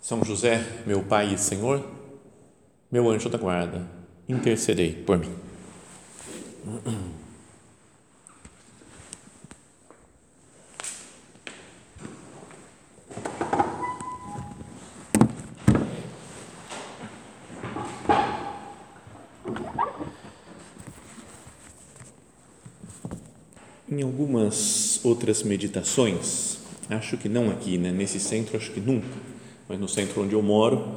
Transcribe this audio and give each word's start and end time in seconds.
são 0.00 0.24
José, 0.24 0.64
meu 0.86 1.02
Pai 1.02 1.34
e 1.34 1.38
Senhor, 1.38 1.84
meu 2.90 3.08
anjo 3.10 3.28
da 3.28 3.36
guarda, 3.36 3.86
intercedei 4.26 4.94
por 4.94 5.18
mim. 5.18 5.32
Em 23.92 24.02
algumas 24.02 25.04
outras 25.04 25.42
meditações, 25.42 26.58
acho 26.88 27.18
que 27.18 27.28
não 27.28 27.50
aqui, 27.50 27.76
né? 27.76 27.92
nesse 27.92 28.18
centro, 28.18 28.56
acho 28.56 28.70
que 28.70 28.80
nunca, 28.80 29.06
mas 29.70 29.78
no 29.78 29.86
centro 29.86 30.20
onde 30.24 30.34
eu 30.34 30.42
moro, 30.42 30.96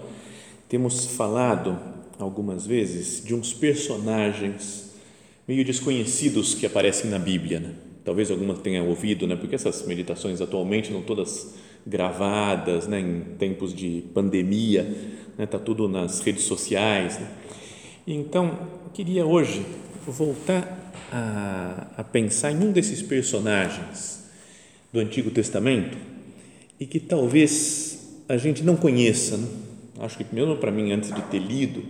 temos 0.68 1.06
falado 1.06 1.78
algumas 2.18 2.66
vezes 2.66 3.24
de 3.24 3.36
uns 3.36 3.54
personagens 3.54 4.96
meio 5.48 5.64
desconhecidos 5.64 6.56
que 6.56 6.66
aparecem 6.66 7.08
na 7.08 7.20
Bíblia. 7.20 7.60
Né? 7.60 7.76
Talvez 8.04 8.32
alguma 8.32 8.56
tenha 8.56 8.82
ouvido, 8.82 9.28
né? 9.28 9.36
porque 9.36 9.54
essas 9.54 9.86
meditações 9.86 10.42
atualmente 10.42 10.92
são 10.92 11.04
todas 11.04 11.54
gravadas 11.86 12.88
né? 12.88 13.00
em 13.00 13.20
tempos 13.38 13.76
de 13.76 14.06
pandemia, 14.12 14.82
está 14.82 15.34
né? 15.38 15.46
Tá 15.46 15.60
tudo 15.60 15.88
nas 15.88 16.22
redes 16.22 16.42
sociais. 16.42 17.20
Né? 17.20 17.28
Então, 18.08 18.58
queria 18.92 19.24
hoje 19.24 19.64
voltar 20.08 20.92
a, 21.12 21.92
a 21.98 22.04
pensar 22.04 22.52
em 22.52 22.58
um 22.58 22.72
desses 22.72 23.04
personagens 23.04 24.28
do 24.92 25.00
Antigo 25.00 25.30
Testamento 25.30 25.96
e 26.80 26.88
que 26.88 27.00
talvez 27.00 27.93
a 28.28 28.38
gente 28.38 28.64
não 28.64 28.76
conheça. 28.76 29.38
Né? 29.38 29.48
Acho 30.00 30.18
que, 30.18 30.26
mesmo 30.34 30.58
para 30.58 30.72
mim, 30.72 30.92
antes 30.92 31.14
de 31.14 31.22
ter 31.24 31.40
lido, 31.40 31.84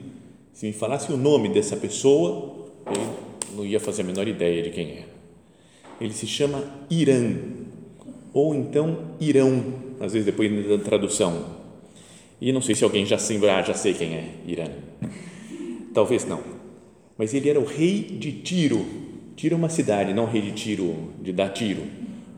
se 0.53 0.65
me 0.65 0.73
falasse 0.73 1.11
o 1.11 1.17
nome 1.17 1.49
dessa 1.49 1.75
pessoa, 1.75 2.69
eu 2.85 3.55
não 3.55 3.65
ia 3.65 3.79
fazer 3.79 4.01
a 4.01 4.05
menor 4.05 4.27
ideia 4.27 4.61
de 4.61 4.69
quem 4.69 4.87
é. 4.89 5.05
Ele 6.01 6.13
se 6.13 6.27
chama 6.27 6.63
Irã, 6.89 7.35
ou 8.33 8.53
então 8.53 9.15
Irão, 9.19 9.63
às 9.99 10.13
vezes 10.13 10.25
depois 10.25 10.67
da 10.67 10.77
tradução. 10.77 11.63
E 12.41 12.51
não 12.51 12.61
sei 12.61 12.75
se 12.75 12.83
alguém 12.83 13.05
já 13.05 13.17
se 13.17 13.37
ah, 13.47 13.61
já 13.61 13.73
sei 13.73 13.93
quem 13.93 14.15
é 14.15 14.29
Irã. 14.45 14.65
Talvez 15.93 16.25
não. 16.25 16.41
Mas 17.17 17.33
ele 17.33 17.49
era 17.49 17.59
o 17.59 17.65
rei 17.65 18.01
de 18.01 18.31
Tiro. 18.31 18.85
Tiro 19.35 19.55
é 19.55 19.57
uma 19.57 19.69
cidade, 19.69 20.13
não 20.13 20.25
rei 20.25 20.41
de 20.41 20.51
Tiro, 20.51 21.11
de 21.21 21.31
dar 21.31 21.49
tiro, 21.49 21.83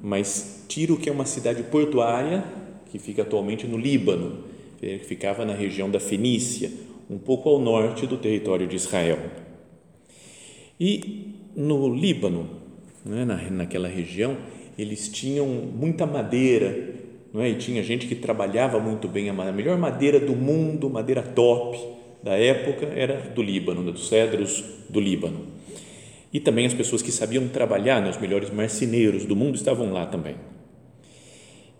mas 0.01 0.63
Tiro, 0.67 0.95
que 0.95 1.09
é 1.09 1.11
uma 1.11 1.25
cidade 1.25 1.63
portuária 1.63 2.43
que 2.95 2.99
fica 2.99 3.23
atualmente 3.23 3.67
no 3.67 3.77
Líbano, 3.77 4.45
que 4.79 4.99
ficava 4.99 5.43
na 5.43 5.53
região 5.53 5.89
da 5.89 5.99
Fenícia, 5.99 6.71
um 7.09 7.17
pouco 7.17 7.49
ao 7.49 7.59
norte 7.59 8.07
do 8.07 8.15
território 8.15 8.65
de 8.65 8.77
Israel. 8.77 9.19
E 10.79 11.33
no 11.55 11.93
Líbano, 11.93 12.49
né, 13.05 13.25
na, 13.25 13.35
naquela 13.51 13.89
região, 13.89 14.37
eles 14.77 15.09
tinham 15.09 15.45
muita 15.45 16.05
madeira, 16.05 16.95
não 17.33 17.41
é? 17.41 17.49
e 17.49 17.55
tinha 17.55 17.83
gente 17.83 18.07
que 18.07 18.15
trabalhava 18.15 18.79
muito 18.79 19.09
bem 19.09 19.29
a 19.29 19.33
madeira. 19.33 19.53
A 19.53 19.57
melhor 19.57 19.77
madeira 19.77 20.19
do 20.19 20.33
mundo, 20.33 20.89
madeira 20.89 21.21
top 21.21 21.77
da 22.23 22.37
época, 22.37 22.85
era 22.85 23.29
do 23.29 23.41
Líbano, 23.41 23.83
né, 23.83 23.91
dos 23.91 24.07
cedros 24.07 24.63
do 24.89 25.01
Líbano. 25.01 25.47
E 26.31 26.39
também 26.39 26.65
as 26.65 26.73
pessoas 26.73 27.01
que 27.01 27.11
sabiam 27.11 27.45
trabalhar, 27.49 28.01
né, 28.01 28.09
os 28.09 28.17
melhores 28.17 28.49
marceneiros 28.49 29.25
do 29.25 29.35
mundo 29.35 29.55
estavam 29.55 29.91
lá 29.91 30.05
também. 30.05 30.35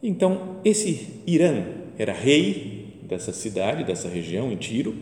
Então, 0.08 0.58
esse 0.64 1.24
Irã 1.26 1.64
era 1.98 2.14
rei 2.14 3.00
dessa 3.02 3.34
cidade, 3.34 3.84
dessa 3.84 4.08
região, 4.08 4.52
em 4.52 4.56
Tiro, 4.56 4.94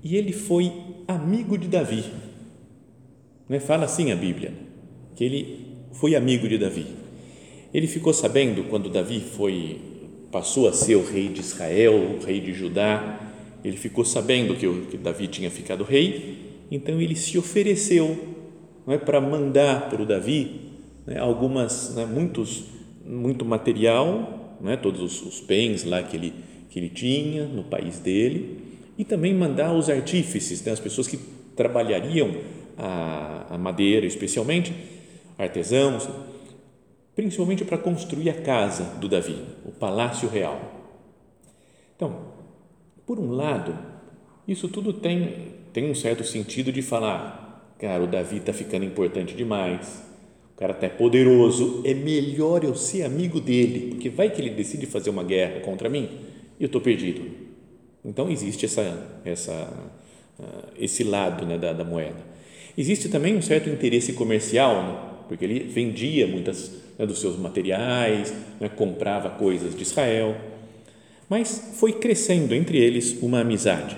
e 0.00 0.16
ele 0.16 0.32
foi 0.32 0.72
amigo 1.08 1.58
de 1.58 1.66
Davi. 1.66 2.04
Né? 3.48 3.58
Fala 3.58 3.84
assim 3.84 4.12
a 4.12 4.16
Bíblia, 4.16 4.52
que 5.16 5.24
ele 5.24 5.66
foi 5.90 6.14
amigo 6.14 6.48
de 6.48 6.56
Davi. 6.56 6.86
Ele 7.74 7.88
ficou 7.88 8.12
sabendo 8.12 8.62
quando 8.70 8.88
Davi 8.88 9.18
foi 9.18 9.80
passou 10.30 10.68
a 10.68 10.72
ser 10.72 10.94
o 10.94 11.04
rei 11.04 11.28
de 11.28 11.40
Israel, 11.40 11.92
o 11.92 12.24
rei 12.24 12.40
de 12.40 12.54
Judá, 12.54 13.20
ele 13.64 13.76
ficou 13.76 14.04
sabendo 14.04 14.54
que, 14.54 14.66
o, 14.66 14.86
que 14.86 14.96
Davi 14.96 15.26
tinha 15.26 15.50
ficado 15.50 15.82
rei, 15.82 16.38
então 16.70 17.00
ele 17.00 17.16
se 17.16 17.36
ofereceu 17.36 18.16
não 18.86 18.94
é, 18.94 18.98
para 18.98 19.20
mandar 19.20 19.90
para 19.90 20.00
o 20.00 20.06
Davi 20.06 20.60
né, 21.06 21.18
algumas, 21.18 21.94
né, 21.94 22.06
muitos 22.06 22.64
muito 23.04 23.44
material, 23.44 24.56
né, 24.60 24.76
todos 24.76 25.00
os, 25.00 25.22
os 25.22 25.40
bens 25.40 25.84
lá 25.84 26.02
que 26.02 26.16
ele, 26.16 26.34
que 26.70 26.78
ele 26.78 26.88
tinha 26.88 27.46
no 27.46 27.64
país 27.64 27.98
dele, 27.98 28.80
e 28.96 29.04
também 29.04 29.34
mandar 29.34 29.72
os 29.72 29.90
artífices, 29.90 30.64
né, 30.64 30.72
as 30.72 30.80
pessoas 30.80 31.08
que 31.08 31.18
trabalhariam 31.56 32.36
a, 32.78 33.46
a 33.50 33.58
madeira, 33.58 34.06
especialmente 34.06 34.72
artesãos, 35.38 36.08
principalmente 37.14 37.64
para 37.64 37.78
construir 37.78 38.30
a 38.30 38.40
casa 38.40 38.84
do 38.98 39.08
Davi, 39.08 39.36
o 39.64 39.72
palácio 39.72 40.28
real. 40.28 40.60
Então, 41.96 42.32
por 43.06 43.18
um 43.18 43.32
lado, 43.32 43.76
isso 44.46 44.68
tudo 44.68 44.92
tem, 44.92 45.52
tem 45.72 45.90
um 45.90 45.94
certo 45.94 46.24
sentido 46.24 46.72
de 46.72 46.82
falar, 46.82 47.74
cara, 47.78 48.02
o 48.02 48.06
Davi 48.06 48.38
está 48.38 48.52
ficando 48.52 48.84
importante 48.84 49.34
demais, 49.34 50.11
cara 50.56 50.72
até 50.72 50.88
poderoso, 50.88 51.82
é 51.84 51.94
melhor 51.94 52.64
eu 52.64 52.74
ser 52.74 53.02
amigo 53.02 53.40
dele, 53.40 53.90
porque 53.90 54.08
vai 54.08 54.30
que 54.30 54.40
ele 54.40 54.50
decide 54.50 54.86
fazer 54.86 55.10
uma 55.10 55.24
guerra 55.24 55.60
contra 55.60 55.88
mim 55.88 56.08
e 56.58 56.62
eu 56.62 56.66
estou 56.66 56.80
perdido. 56.80 57.22
Então 58.04 58.30
existe 58.30 58.66
essa, 58.66 59.20
essa, 59.24 59.52
ah, 60.40 60.68
esse 60.78 61.04
lado 61.04 61.46
né, 61.46 61.56
da, 61.56 61.72
da 61.72 61.84
moeda. 61.84 62.32
Existe 62.76 63.08
também 63.08 63.36
um 63.36 63.42
certo 63.42 63.68
interesse 63.68 64.12
comercial, 64.12 64.82
né, 64.82 64.98
porque 65.28 65.44
ele 65.44 65.60
vendia 65.60 66.26
muitas 66.26 66.72
né, 66.98 67.06
dos 67.06 67.20
seus 67.20 67.38
materiais, 67.38 68.32
né, 68.60 68.68
comprava 68.68 69.30
coisas 69.30 69.74
de 69.74 69.82
Israel, 69.82 70.36
mas 71.28 71.72
foi 71.78 71.94
crescendo 71.94 72.54
entre 72.54 72.78
eles 72.78 73.16
uma 73.22 73.40
amizade. 73.40 73.96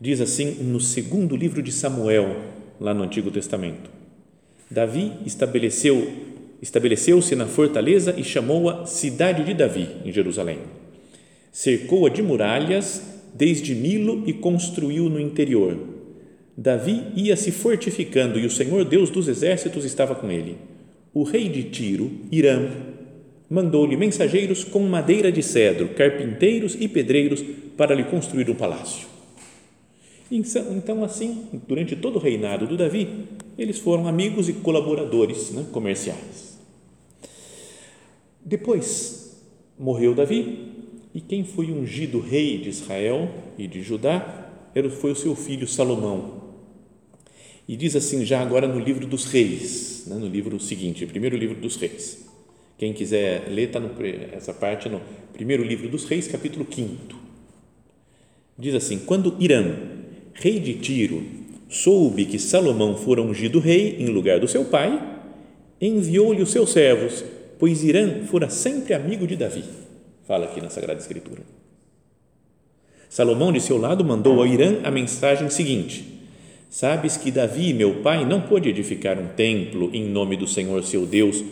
Diz 0.00 0.20
assim 0.20 0.62
no 0.62 0.80
segundo 0.80 1.36
livro 1.36 1.62
de 1.62 1.72
Samuel, 1.72 2.36
lá 2.80 2.92
no 2.92 3.04
Antigo 3.04 3.30
Testamento 3.30 3.97
Davi 4.70 5.12
estabeleceu 5.24 6.26
estabeleceu-se 6.60 7.36
na 7.36 7.46
fortaleza 7.46 8.14
e 8.16 8.24
chamou-a 8.24 8.84
cidade 8.84 9.44
de 9.44 9.54
Davi 9.54 9.88
em 10.04 10.12
Jerusalém. 10.12 10.58
Cercou-a 11.52 12.10
de 12.10 12.22
muralhas 12.22 13.02
desde 13.32 13.74
Nilo 13.74 14.24
e 14.26 14.32
construiu 14.32 15.08
no 15.08 15.20
interior. 15.20 15.78
Davi 16.56 17.04
ia 17.14 17.36
se 17.36 17.52
fortificando 17.52 18.38
e 18.38 18.44
o 18.44 18.50
Senhor 18.50 18.84
Deus 18.84 19.10
dos 19.10 19.28
exércitos 19.28 19.84
estava 19.84 20.14
com 20.16 20.30
ele. 20.30 20.56
O 21.14 21.22
rei 21.22 21.48
de 21.48 21.62
Tiro, 21.64 22.10
Irã, 22.32 22.68
mandou-lhe 23.48 23.96
mensageiros 23.96 24.64
com 24.64 24.80
madeira 24.80 25.30
de 25.30 25.42
cedro, 25.42 25.90
carpinteiros 25.90 26.76
e 26.78 26.88
pedreiros 26.88 27.44
para 27.76 27.94
lhe 27.94 28.04
construir 28.04 28.50
um 28.50 28.54
palácio. 28.54 29.06
Então, 30.30 31.02
assim, 31.02 31.48
durante 31.66 31.96
todo 31.96 32.16
o 32.16 32.18
reinado 32.18 32.66
do 32.66 32.76
Davi, 32.76 33.26
eles 33.56 33.78
foram 33.78 34.06
amigos 34.06 34.48
e 34.48 34.52
colaboradores 34.52 35.50
né, 35.50 35.66
comerciais. 35.72 36.58
Depois 38.44 39.42
morreu 39.78 40.14
Davi 40.14 40.68
e 41.14 41.20
quem 41.20 41.44
foi 41.44 41.70
ungido 41.72 42.20
rei 42.20 42.58
de 42.58 42.68
Israel 42.68 43.28
e 43.56 43.66
de 43.66 43.82
Judá 43.82 44.44
foi 45.00 45.10
o 45.10 45.16
seu 45.16 45.34
filho 45.34 45.66
Salomão. 45.66 46.38
E 47.66 47.76
diz 47.76 47.96
assim, 47.96 48.24
já 48.24 48.40
agora 48.40 48.68
no 48.68 48.78
livro 48.78 49.06
dos 49.06 49.24
reis, 49.24 50.04
né, 50.06 50.16
no 50.16 50.28
livro 50.28 50.58
seguinte, 50.60 51.04
primeiro 51.04 51.36
livro 51.36 51.60
dos 51.60 51.76
reis. 51.76 52.26
Quem 52.78 52.92
quiser 52.92 53.48
ler, 53.48 53.68
está 53.68 53.80
essa 54.32 54.54
parte 54.54 54.88
no 54.88 55.00
primeiro 55.32 55.64
livro 55.64 55.88
dos 55.88 56.04
reis, 56.04 56.28
capítulo 56.28 56.64
5. 56.70 57.16
Diz 58.56 58.74
assim: 58.74 59.00
Quando 59.00 59.36
Irã, 59.40 59.97
rei 60.40 60.60
de 60.60 60.74
Tiro, 60.74 61.22
soube 61.68 62.24
que 62.24 62.38
Salomão 62.38 62.96
fora 62.96 63.20
ungido 63.20 63.58
rei 63.58 63.96
em 63.98 64.06
lugar 64.06 64.38
do 64.38 64.46
seu 64.46 64.64
pai, 64.64 65.16
enviou-lhe 65.80 66.42
os 66.42 66.50
seus 66.50 66.70
servos, 66.70 67.24
pois 67.58 67.82
Irã 67.82 68.24
fora 68.26 68.48
sempre 68.48 68.94
amigo 68.94 69.26
de 69.26 69.36
Davi. 69.36 69.64
Fala 70.26 70.46
aqui 70.46 70.60
na 70.60 70.70
Sagrada 70.70 71.00
Escritura. 71.00 71.42
Salomão, 73.08 73.50
de 73.50 73.60
seu 73.60 73.78
lado, 73.78 74.04
mandou 74.04 74.38
ao 74.38 74.46
Irã 74.46 74.76
a 74.84 74.90
mensagem 74.90 75.48
seguinte: 75.48 76.04
Sabes 76.70 77.16
que 77.16 77.30
Davi, 77.30 77.72
meu 77.72 77.96
pai, 78.02 78.24
não 78.24 78.42
pôde 78.42 78.68
edificar 78.68 79.18
um 79.18 79.28
templo 79.28 79.90
em 79.92 80.04
nome 80.04 80.36
do 80.36 80.46
Senhor 80.46 80.84
seu 80.84 81.06
Deus, 81.06 81.42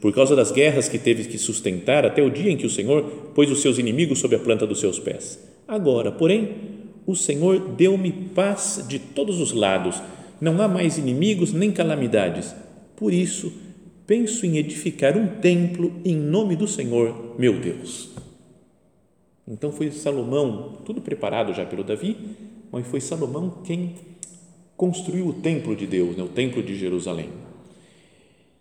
por 0.00 0.12
causa 0.12 0.36
das 0.36 0.52
guerras 0.52 0.88
que 0.88 0.98
teve 0.98 1.24
que 1.24 1.38
sustentar 1.38 2.04
até 2.04 2.22
o 2.22 2.30
dia 2.30 2.52
em 2.52 2.56
que 2.56 2.66
o 2.66 2.70
Senhor 2.70 3.02
pôs 3.34 3.50
os 3.50 3.60
seus 3.60 3.78
inimigos 3.78 4.18
sob 4.18 4.36
a 4.36 4.38
planta 4.38 4.66
dos 4.66 4.78
seus 4.78 4.98
pés. 4.98 5.42
Agora, 5.66 6.12
porém, 6.12 6.75
o 7.06 7.14
Senhor 7.14 7.58
deu-me 7.76 8.10
paz 8.10 8.84
de 8.88 8.98
todos 8.98 9.40
os 9.40 9.52
lados, 9.52 10.02
não 10.40 10.60
há 10.60 10.66
mais 10.66 10.98
inimigos 10.98 11.52
nem 11.52 11.70
calamidades. 11.70 12.54
Por 12.96 13.12
isso, 13.12 13.52
penso 14.06 14.44
em 14.44 14.56
edificar 14.56 15.16
um 15.16 15.26
templo 15.40 15.92
em 16.04 16.16
nome 16.16 16.56
do 16.56 16.66
Senhor, 16.66 17.36
meu 17.38 17.60
Deus. 17.60 18.10
Então 19.46 19.70
foi 19.70 19.90
Salomão, 19.92 20.78
tudo 20.84 21.00
preparado 21.00 21.54
já 21.54 21.64
pelo 21.64 21.84
Davi, 21.84 22.16
mas 22.72 22.86
foi 22.86 23.00
Salomão 23.00 23.62
quem 23.64 23.94
construiu 24.76 25.28
o 25.28 25.32
templo 25.32 25.76
de 25.76 25.86
Deus, 25.86 26.16
né, 26.16 26.22
o 26.24 26.28
templo 26.28 26.62
de 26.62 26.76
Jerusalém. 26.76 27.30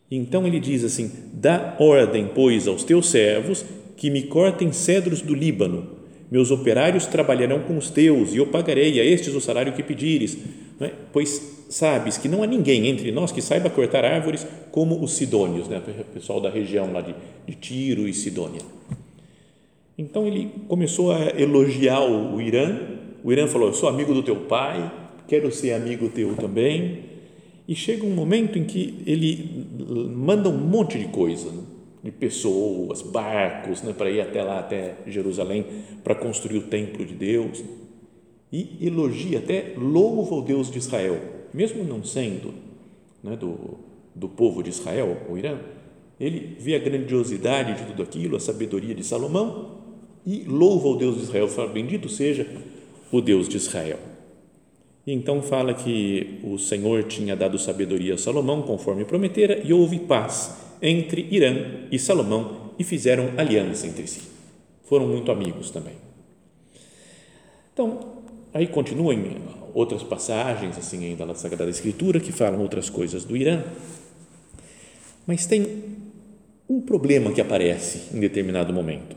Então 0.09 0.45
ele 0.45 0.59
diz 0.59 0.83
assim: 0.83 1.11
Dá 1.33 1.75
ordem, 1.79 2.29
pois, 2.33 2.67
aos 2.67 2.83
teus 2.83 3.09
servos 3.09 3.65
que 3.97 4.09
me 4.09 4.23
cortem 4.23 4.71
cedros 4.71 5.21
do 5.21 5.33
Líbano. 5.33 5.94
Meus 6.29 6.51
operários 6.51 7.05
trabalharão 7.05 7.59
com 7.59 7.77
os 7.77 7.89
teus, 7.89 8.33
e 8.33 8.37
eu 8.37 8.47
pagarei 8.47 8.99
a 8.99 9.05
estes 9.05 9.33
o 9.35 9.41
salário 9.41 9.73
que 9.73 9.83
pedires. 9.83 10.37
É? 10.79 10.91
Pois 11.13 11.65
sabes 11.69 12.17
que 12.17 12.27
não 12.27 12.43
há 12.43 12.47
ninguém 12.47 12.87
entre 12.87 13.11
nós 13.11 13.31
que 13.31 13.41
saiba 13.41 13.69
cortar 13.69 14.03
árvores 14.03 14.45
como 14.71 15.01
os 15.03 15.13
sidônios, 15.13 15.67
né? 15.67 15.81
o 15.99 16.13
pessoal 16.13 16.41
da 16.41 16.49
região 16.49 16.91
lá 16.91 17.01
de, 17.01 17.15
de 17.47 17.55
Tiro 17.55 18.07
e 18.07 18.13
Sidônia. 18.13 18.61
Então 19.97 20.27
ele 20.27 20.49
começou 20.67 21.11
a 21.11 21.39
elogiar 21.39 22.01
o 22.01 22.41
Irã. 22.41 22.77
O 23.23 23.31
Irã 23.31 23.47
falou: 23.47 23.69
Eu 23.69 23.73
sou 23.73 23.87
amigo 23.87 24.13
do 24.13 24.21
teu 24.21 24.35
pai, 24.35 24.91
quero 25.27 25.51
ser 25.51 25.73
amigo 25.73 26.09
teu 26.09 26.35
também. 26.35 26.99
E 27.67 27.75
chega 27.75 28.05
um 28.05 28.11
momento 28.11 28.59
em 28.59 28.65
que 28.65 29.01
ele 29.07 29.65
manda 30.13 30.49
um 30.49 30.57
monte 30.57 30.99
de 30.99 31.05
coisa, 31.05 31.49
né? 31.49 31.63
De 32.05 32.11
pessoas, 32.11 33.01
barcos, 33.01 33.81
né? 33.81 33.91
para 33.91 34.11
ir 34.11 34.21
até 34.21 34.43
lá, 34.43 34.59
até 34.59 34.97
Jerusalém, 35.07 35.65
para 36.03 36.13
construir 36.13 36.59
o 36.59 36.67
templo 36.67 37.03
de 37.03 37.15
Deus. 37.15 37.63
E 38.53 38.77
elogia, 38.85 39.39
até 39.39 39.73
louva 39.75 40.35
o 40.35 40.41
Deus 40.43 40.69
de 40.69 40.77
Israel, 40.77 41.19
mesmo 41.51 41.83
não 41.83 42.03
sendo 42.03 42.53
né, 43.23 43.35
do, 43.35 43.79
do 44.13 44.29
povo 44.29 44.61
de 44.61 44.69
Israel, 44.69 45.17
o 45.27 45.35
Irã, 45.35 45.57
ele 46.19 46.55
vê 46.59 46.75
a 46.75 46.79
grandiosidade 46.79 47.73
de 47.73 47.87
tudo 47.87 48.03
aquilo, 48.03 48.37
a 48.37 48.39
sabedoria 48.39 48.93
de 48.93 49.03
Salomão 49.03 49.79
e 50.23 50.43
louva 50.43 50.89
o 50.89 50.97
Deus 50.97 51.15
de 51.15 51.23
Israel, 51.23 51.47
fala, 51.47 51.69
bendito 51.69 52.07
seja 52.07 52.47
o 53.11 53.19
Deus 53.19 53.49
de 53.49 53.57
Israel. 53.57 53.97
E 55.07 55.11
então 55.11 55.41
fala 55.41 55.73
que 55.73 56.39
o 56.43 56.59
Senhor 56.59 57.03
tinha 57.05 57.35
dado 57.35 57.57
sabedoria 57.57 58.13
a 58.13 58.17
Salomão, 58.17 58.61
conforme 58.61 59.05
prometera, 59.05 59.59
e 59.63 59.73
houve 59.73 59.97
paz 60.01 60.64
entre 60.87 61.27
Irã 61.31 61.87
e 61.91 61.97
Salomão 61.97 62.71
e 62.77 62.83
fizeram 62.83 63.31
aliança 63.37 63.87
entre 63.87 64.07
si. 64.07 64.21
Foram 64.83 65.07
muito 65.07 65.31
amigos 65.31 65.71
também. 65.71 65.95
Então, 67.73 68.21
aí 68.53 68.67
continuam 68.67 69.17
outras 69.73 70.03
passagens 70.03 70.77
assim 70.77 71.05
ainda 71.05 71.25
na 71.25 71.35
Sagrada 71.35 71.69
Escritura 71.69 72.19
que 72.19 72.31
falam 72.31 72.61
outras 72.61 72.89
coisas 72.89 73.25
do 73.25 73.35
Irã. 73.35 73.63
Mas 75.25 75.45
tem 75.45 75.83
um 76.69 76.79
problema 76.81 77.31
que 77.31 77.41
aparece 77.41 78.15
em 78.15 78.19
determinado 78.19 78.71
momento. 78.71 79.15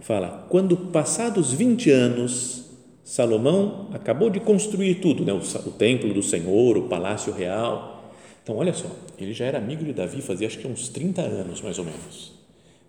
Fala, 0.00 0.46
quando 0.50 0.76
passados 0.76 1.52
20 1.52 1.90
anos 1.90 2.64
Salomão 3.04 3.90
acabou 3.92 4.30
de 4.30 4.40
construir 4.40 4.94
tudo, 4.96 5.24
né? 5.24 5.32
o, 5.32 5.36
o 5.38 5.70
templo 5.72 6.12
do 6.12 6.22
Senhor, 6.22 6.78
o 6.78 6.88
palácio 6.88 7.32
real. 7.32 7.93
Então, 8.44 8.56
olha 8.56 8.74
só, 8.74 8.94
ele 9.18 9.32
já 9.32 9.46
era 9.46 9.56
amigo 9.56 9.82
de 9.82 9.94
Davi 9.94 10.20
fazia 10.20 10.46
acho 10.46 10.58
que 10.58 10.66
uns 10.66 10.90
30 10.90 11.22
anos, 11.22 11.62
mais 11.62 11.78
ou 11.78 11.84
menos. 11.86 12.34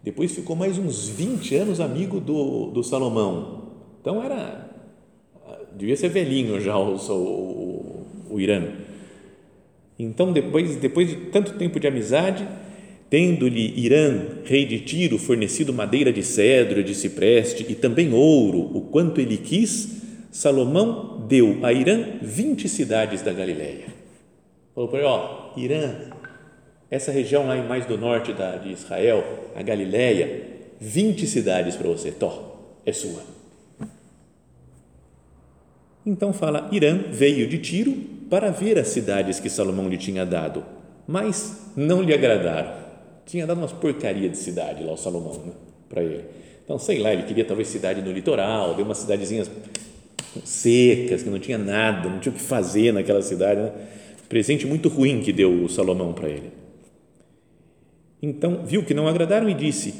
Depois 0.03 0.35
ficou 0.35 0.53
mais 0.53 0.77
uns 0.77 1.07
20 1.07 1.55
anos 1.55 1.79
amigo 1.79 2.19
do, 2.19 2.71
do 2.71 2.83
Salomão. 2.83 3.71
Então, 4.01 4.21
era. 4.21 4.69
Devia 5.73 5.95
ser 5.95 6.09
velhinho 6.09 6.59
já 6.59 6.77
o, 6.77 6.97
o, 6.97 8.05
o 8.31 8.39
Irã. 8.39 8.67
Então, 9.97 10.33
depois, 10.33 10.75
depois 10.75 11.07
de 11.07 11.15
tanto 11.27 11.53
tempo 11.53 11.79
de 11.79 11.87
amizade, 11.87 12.45
tendo-lhe 13.09 13.79
Irã, 13.79 14.25
rei 14.43 14.65
de 14.65 14.81
Tiro, 14.81 15.17
fornecido 15.17 15.71
madeira 15.73 16.11
de 16.11 16.21
cedro, 16.21 16.83
de 16.83 16.93
cipreste 16.93 17.65
e 17.69 17.75
também 17.75 18.13
ouro, 18.13 18.59
o 18.77 18.81
quanto 18.81 19.21
ele 19.21 19.37
quis, 19.37 20.01
Salomão 20.31 21.25
deu 21.29 21.59
a 21.63 21.71
Irã 21.71 22.19
20 22.21 22.67
cidades 22.67 23.21
da 23.21 23.31
Galileia. 23.31 23.94
Falou 24.75 24.89
para 24.89 24.99
ele, 24.99 25.07
ó, 25.07 25.51
Irã, 25.55 25.95
essa 26.91 27.09
região 27.09 27.47
lá 27.47 27.55
mais 27.63 27.85
do 27.85 27.97
norte 27.97 28.33
da, 28.33 28.57
de 28.57 28.73
Israel, 28.73 29.23
a 29.55 29.63
Galileia, 29.63 30.43
20 30.81 31.25
cidades 31.25 31.77
para 31.77 31.87
você, 31.87 32.11
Tó, 32.11 32.57
é 32.85 32.91
sua. 32.91 33.21
Então 36.05 36.33
fala, 36.33 36.67
Irã 36.73 36.99
veio 37.09 37.47
de 37.47 37.57
Tiro 37.57 37.93
para 38.29 38.51
ver 38.51 38.77
as 38.77 38.89
cidades 38.89 39.39
que 39.39 39.49
Salomão 39.49 39.87
lhe 39.87 39.97
tinha 39.97 40.25
dado, 40.25 40.63
mas 41.07 41.71
não 41.75 42.01
lhe 42.01 42.13
agradaram. 42.13 42.85
Tinha 43.25 43.47
dado 43.47 43.57
umas 43.57 43.71
porcaria 43.71 44.29
de 44.29 44.37
cidade 44.37 44.83
lá 44.83 44.93
o 44.93 44.97
Salomão, 44.97 45.41
né, 45.45 45.53
para 45.87 46.03
ele. 46.03 46.25
Então, 46.63 46.77
sei 46.77 46.99
lá, 46.99 47.13
ele 47.13 47.23
queria 47.23 47.45
talvez 47.45 47.69
cidade 47.69 48.01
no 48.01 48.11
litoral, 48.11 48.75
deu 48.75 48.83
umas 48.83 48.97
cidadezinhas 48.97 49.49
secas, 50.43 51.23
que 51.23 51.29
não 51.29 51.39
tinha 51.39 51.57
nada, 51.57 52.09
não 52.09 52.19
tinha 52.19 52.33
o 52.33 52.35
que 52.35 52.41
fazer 52.41 52.91
naquela 52.91 53.21
cidade. 53.21 53.61
Né? 53.61 53.71
Presente 54.29 54.65
muito 54.65 54.89
ruim 54.89 55.21
que 55.21 55.31
deu 55.31 55.63
o 55.63 55.69
Salomão 55.69 56.13
para 56.13 56.29
ele. 56.29 56.51
Então, 58.21 58.65
viu 58.65 58.83
que 58.83 58.93
não 58.93 59.07
agradaram 59.07 59.49
e 59.49 59.53
disse: 59.53 59.93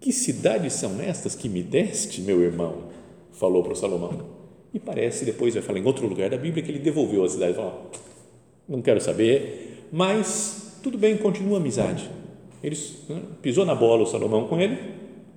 Que 0.00 0.12
cidades 0.12 0.74
são 0.74 1.00
estas 1.00 1.34
que 1.34 1.48
me 1.48 1.62
deste, 1.62 2.20
meu 2.20 2.40
irmão? 2.42 2.88
Falou 3.32 3.62
para 3.62 3.74
Salomão. 3.74 4.42
E 4.74 4.78
parece, 4.78 5.24
depois 5.24 5.54
vai 5.54 5.62
falar 5.62 5.78
em 5.78 5.84
outro 5.84 6.06
lugar 6.06 6.30
da 6.30 6.36
Bíblia, 6.36 6.62
que 6.62 6.70
ele 6.70 6.78
devolveu 6.78 7.24
a 7.24 7.28
cidade. 7.28 7.54
Falou: 7.54 7.90
Não 8.68 8.82
quero 8.82 9.00
saber, 9.00 9.86
mas 9.90 10.78
tudo 10.82 10.98
bem, 10.98 11.16
continua 11.16 11.56
a 11.56 11.60
amizade. 11.60 12.10
Ele 12.62 12.76
né, 13.08 13.22
pisou 13.40 13.64
na 13.64 13.74
bola 13.74 14.02
o 14.02 14.06
Salomão 14.06 14.46
com 14.46 14.60
ele, 14.60 14.78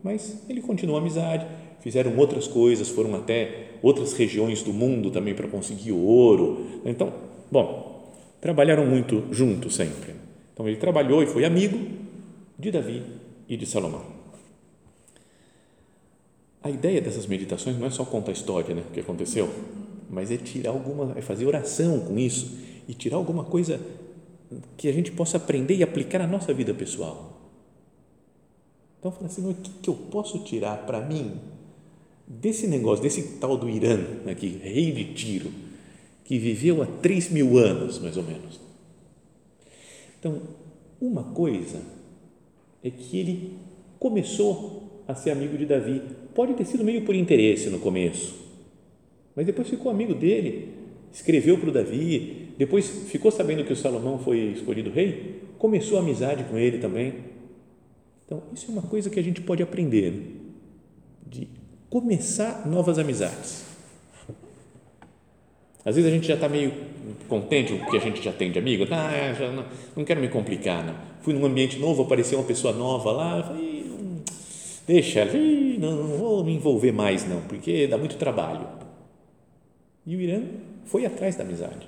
mas 0.03 0.43
ele 0.50 0.62
continua 0.62 0.98
a 0.98 1.01
amizade 1.01 1.45
fizeram 1.86 2.17
outras 2.17 2.48
coisas, 2.48 2.89
foram 2.89 3.13
até 3.13 3.67
outras 3.83 4.13
regiões 4.13 4.63
do 4.63 4.74
mundo 4.74 5.12
também 5.12 5.36
para 5.36 5.48
conseguir 5.48 5.91
ouro. 5.91 6.65
Então, 6.83 7.13
bom, 7.51 7.94
trabalharam 8.45 8.85
muito 8.85 9.23
juntos 9.31 9.75
sempre. 9.75 10.13
Então 10.53 10.67
ele 10.67 10.77
trabalhou 10.77 11.23
e 11.23 11.25
foi 11.25 11.45
amigo 11.45 11.79
de 12.59 12.69
Davi 12.69 13.01
e 13.49 13.57
de 13.57 13.65
Salomão. 13.65 14.05
A 16.61 16.69
ideia 16.69 17.01
dessas 17.01 17.25
meditações 17.25 17.75
não 17.75 17.87
é 17.87 17.89
só 17.89 18.05
contar 18.05 18.29
a 18.29 18.33
história, 18.33 18.75
né, 18.75 18.83
o 18.87 18.91
que 18.93 18.99
aconteceu, 18.99 19.49
mas 20.07 20.29
é 20.29 20.37
tirar 20.37 20.69
alguma, 20.69 21.17
é 21.17 21.23
fazer 21.23 21.47
oração 21.47 22.01
com 22.01 22.19
isso 22.19 22.59
e 22.87 22.93
tirar 22.93 23.17
alguma 23.17 23.45
coisa 23.45 23.79
que 24.77 24.87
a 24.87 24.93
gente 24.93 25.11
possa 25.11 25.37
aprender 25.37 25.77
e 25.77 25.81
aplicar 25.81 26.19
na 26.19 26.27
nossa 26.27 26.53
vida 26.53 26.71
pessoal. 26.71 27.41
Então, 28.99 29.11
fala 29.11 29.25
assim, 29.25 29.49
o 29.49 29.55
que, 29.55 29.71
que 29.81 29.89
eu 29.89 29.95
posso 29.95 30.37
tirar 30.43 30.85
para 30.85 31.01
mim 31.01 31.39
desse 32.27 32.67
negócio, 32.67 33.01
desse 33.01 33.23
tal 33.39 33.57
do 33.57 33.67
Irã, 33.67 33.97
aqui, 34.29 34.59
rei 34.61 34.91
de 34.91 35.15
Tiro, 35.15 35.64
que 36.25 36.39
viveu 36.39 36.82
há 36.82 36.88
3 36.88 37.29
mil 37.29 37.58
anos, 37.58 38.00
mais 38.00 38.17
ou 38.17 38.24
menos. 38.24 38.60
Então, 40.20 40.41
uma 41.00 41.24
coisa 41.24 41.82
é 42.84 42.89
que 42.89 43.17
ele 43.17 43.53
começou 44.00 45.03
a 45.08 45.13
ser 45.13 45.29
amigo 45.29 45.55
de 45.55 45.67
Davi. 45.67 46.01
Pode 46.34 46.55
ter 46.55 46.65
sido 46.65 46.84
meio 46.84 47.03
por 47.03 47.15
interesse 47.15 47.70
no 47.70 47.79
começo, 47.79 48.36
mas 49.36 49.46
depois 49.46 49.70
ficou 49.70 49.91
amigo 49.91 50.15
dele, 50.15 50.74
escreveu 51.13 51.60
para 51.60 51.70
o 51.70 51.72
Davi, 51.72 52.50
depois 52.58 52.89
ficou 52.89 53.29
sabendo 53.32 53.63
que 53.63 53.72
o 53.72 53.75
Salomão 53.75 54.17
foi 54.17 54.51
escolhido 54.51 54.89
rei, 54.89 55.41
começou 55.60 56.00
a 56.00 56.01
amizade 56.01 56.44
com 56.46 56.58
ele 56.58 56.79
também. 56.79 57.13
Então, 58.25 58.41
isso 58.51 58.65
é 58.67 58.72
uma 58.72 58.82
coisa 58.82 59.12
que 59.12 59.20
a 59.20 59.24
gente 59.24 59.41
pode 59.41 59.62
aprender, 59.62 60.41
de 61.27 61.48
começar 61.88 62.67
novas 62.67 62.98
amizades. 62.98 63.75
Às 65.86 65.96
vezes 65.96 66.12
a 66.12 66.13
gente 66.13 66.27
já 66.27 66.34
está 66.34 66.50
meio 66.50 66.74
contente 67.30 67.72
com 67.74 67.86
o 67.86 67.92
que 67.92 67.98
a 67.98 68.00
gente 68.00 68.22
já 68.22 68.34
tem 68.34 68.51
de 68.51 68.58
amigo. 68.58 68.86
Ah, 68.89 69.12
é, 69.13 69.51
não, 69.51 69.65
não 69.96 70.04
quero 70.04 70.20
me 70.20 70.27
complicar. 70.27 70.84
Não. 70.84 70.96
Fui 71.22 71.34
num 71.34 71.46
ambiente 71.46 71.77
novo, 71.77 72.01
apareceu 72.01 72.39
uma 72.39 72.48
pessoa 72.48 72.74
nova 72.74 73.12
lá. 73.12 73.44
Falei, 73.44 73.86
deixa, 74.88 75.25
não, 75.80 75.92
não 75.92 76.18
vou 76.18 76.44
me 76.44 76.56
envolver 76.56 76.92
mais, 76.92 77.27
não, 77.30 77.42
porque 77.42 77.86
dá 77.86 77.98
muito 77.98 78.18
trabalho. 78.18 78.68
E 80.06 80.15
o 80.15 80.22
Irã 80.22 80.42
foi 80.86 81.06
atrás 81.06 81.36
da 81.36 81.44
amizade 81.44 81.88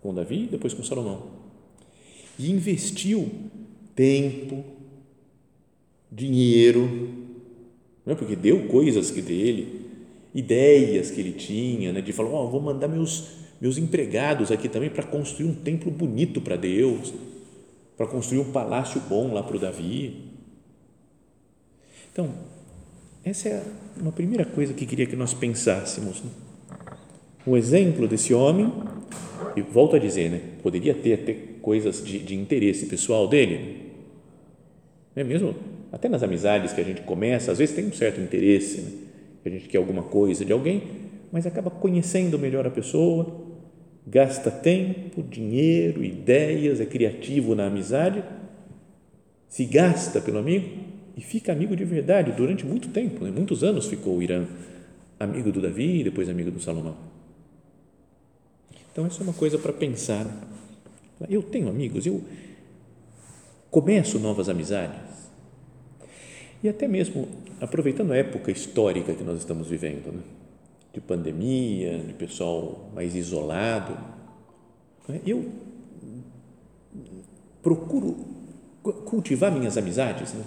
com 0.00 0.14
Davi, 0.14 0.48
depois 0.50 0.72
com 0.72 0.82
Salomão. 0.82 1.22
E 2.38 2.50
investiu 2.50 3.28
tempo, 3.94 4.64
dinheiro, 6.10 6.88
não 8.06 8.12
é? 8.12 8.16
porque 8.16 8.36
deu 8.36 8.68
coisas 8.68 9.10
que 9.10 9.20
dele, 9.20 9.77
ideias 10.38 11.10
que 11.10 11.20
ele 11.20 11.32
tinha, 11.32 11.92
né, 11.92 12.00
de 12.00 12.12
falar, 12.12 12.30
oh, 12.30 12.48
vou 12.48 12.60
mandar 12.60 12.86
meus, 12.88 13.30
meus 13.60 13.76
empregados 13.76 14.52
aqui 14.52 14.68
também 14.68 14.88
para 14.88 15.02
construir 15.02 15.48
um 15.48 15.54
templo 15.54 15.90
bonito 15.90 16.40
para 16.40 16.56
Deus, 16.56 17.12
para 17.96 18.06
construir 18.06 18.38
um 18.38 18.52
palácio 18.52 19.00
bom 19.08 19.32
lá 19.34 19.42
para 19.42 19.56
o 19.56 19.60
Davi. 19.60 20.28
Então, 22.12 22.30
essa 23.24 23.48
é 23.48 23.62
uma 24.00 24.12
primeira 24.12 24.44
coisa 24.44 24.72
que 24.72 24.86
queria 24.86 25.06
que 25.06 25.16
nós 25.16 25.34
pensássemos. 25.34 26.22
Né? 26.22 26.30
O 27.44 27.56
exemplo 27.56 28.06
desse 28.06 28.32
homem, 28.32 28.72
e 29.56 29.60
volto 29.60 29.96
a 29.96 29.98
dizer, 29.98 30.30
né, 30.30 30.40
poderia 30.62 30.94
ter 30.94 31.14
até 31.14 31.34
coisas 31.60 32.04
de, 32.04 32.20
de 32.20 32.36
interesse 32.36 32.86
pessoal 32.86 33.26
dele, 33.26 33.88
é 35.16 35.24
mesmo 35.24 35.54
até 35.90 36.08
nas 36.08 36.22
amizades 36.22 36.72
que 36.72 36.80
a 36.80 36.84
gente 36.84 37.00
começa, 37.02 37.50
às 37.50 37.58
vezes 37.58 37.74
tem 37.74 37.86
um 37.86 37.92
certo 37.92 38.20
interesse, 38.20 38.80
né? 38.82 39.07
A 39.44 39.48
gente 39.48 39.68
quer 39.68 39.78
alguma 39.78 40.02
coisa 40.02 40.44
de 40.44 40.52
alguém, 40.52 40.82
mas 41.30 41.46
acaba 41.46 41.70
conhecendo 41.70 42.38
melhor 42.38 42.66
a 42.66 42.70
pessoa, 42.70 43.46
gasta 44.06 44.50
tempo, 44.50 45.22
dinheiro, 45.22 46.02
ideias, 46.02 46.80
é 46.80 46.86
criativo 46.86 47.54
na 47.54 47.66
amizade, 47.66 48.22
se 49.48 49.64
gasta 49.64 50.20
pelo 50.20 50.38
amigo 50.38 50.68
e 51.16 51.20
fica 51.20 51.52
amigo 51.52 51.74
de 51.74 51.84
verdade 51.84 52.32
durante 52.32 52.64
muito 52.64 52.88
tempo, 52.88 53.24
né? 53.24 53.30
muitos 53.30 53.64
anos 53.64 53.86
ficou 53.86 54.18
o 54.18 54.22
Irã 54.22 54.46
amigo 55.18 55.50
do 55.50 55.60
Davi 55.60 56.04
depois 56.04 56.28
amigo 56.28 56.50
do 56.50 56.60
Salomão. 56.60 56.96
Então, 58.92 59.06
essa 59.06 59.20
é 59.20 59.24
uma 59.24 59.32
coisa 59.32 59.58
para 59.58 59.72
pensar. 59.72 60.26
Eu 61.28 61.42
tenho 61.42 61.68
amigos, 61.68 62.06
eu 62.06 62.22
começo 63.70 64.18
novas 64.18 64.48
amizades. 64.48 65.07
E 66.62 66.68
até 66.68 66.88
mesmo 66.88 67.28
aproveitando 67.60 68.12
a 68.12 68.16
época 68.16 68.50
histórica 68.50 69.14
que 69.14 69.22
nós 69.22 69.38
estamos 69.38 69.68
vivendo, 69.68 70.12
né? 70.12 70.22
de 70.92 71.00
pandemia, 71.00 71.98
de 71.98 72.12
pessoal 72.14 72.90
mais 72.94 73.14
isolado, 73.14 73.96
né? 75.06 75.20
eu 75.26 75.46
procuro 77.62 78.16
cultivar 78.82 79.52
minhas 79.52 79.76
amizades. 79.76 80.32
Né? 80.32 80.44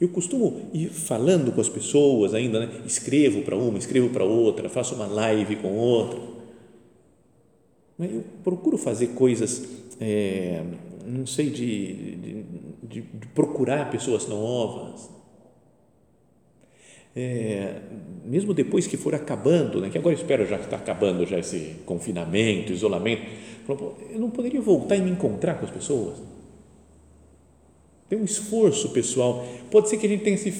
Eu 0.00 0.08
costumo 0.08 0.68
ir 0.74 0.88
falando 0.88 1.52
com 1.52 1.60
as 1.60 1.68
pessoas 1.68 2.34
ainda, 2.34 2.66
né? 2.66 2.82
escrevo 2.84 3.42
para 3.42 3.56
uma, 3.56 3.78
escrevo 3.78 4.10
para 4.10 4.24
outra, 4.24 4.68
faço 4.68 4.94
uma 4.94 5.06
live 5.06 5.56
com 5.56 5.68
outra. 5.68 6.20
Eu 7.98 8.24
procuro 8.42 8.76
fazer 8.76 9.08
coisas, 9.08 9.64
é, 10.00 10.64
não 11.06 11.24
sei, 11.24 11.50
de, 11.50 12.16
de, 12.16 12.44
de, 12.82 13.02
de 13.02 13.26
procurar 13.28 13.90
pessoas 13.90 14.26
novas, 14.26 15.08
é, 17.14 17.80
mesmo 18.24 18.54
depois 18.54 18.86
que 18.86 18.96
for 18.96 19.14
acabando, 19.14 19.80
né, 19.80 19.90
que 19.90 19.98
agora 19.98 20.14
espero 20.14 20.46
já 20.46 20.56
que 20.56 20.64
está 20.64 20.76
acabando 20.76 21.26
já 21.26 21.38
esse 21.38 21.76
confinamento, 21.84 22.72
isolamento, 22.72 23.22
eu 24.10 24.18
não 24.18 24.30
poderia 24.30 24.60
voltar 24.60 24.96
e 24.96 25.02
me 25.02 25.10
encontrar 25.10 25.54
com 25.54 25.66
as 25.66 25.70
pessoas. 25.70 26.16
Tem 28.08 28.18
um 28.18 28.24
esforço 28.24 28.90
pessoal. 28.90 29.46
Pode 29.70 29.88
ser 29.88 29.96
que 29.96 30.06
a 30.06 30.08
gente 30.08 30.22
tenha 30.22 30.36
se, 30.36 30.52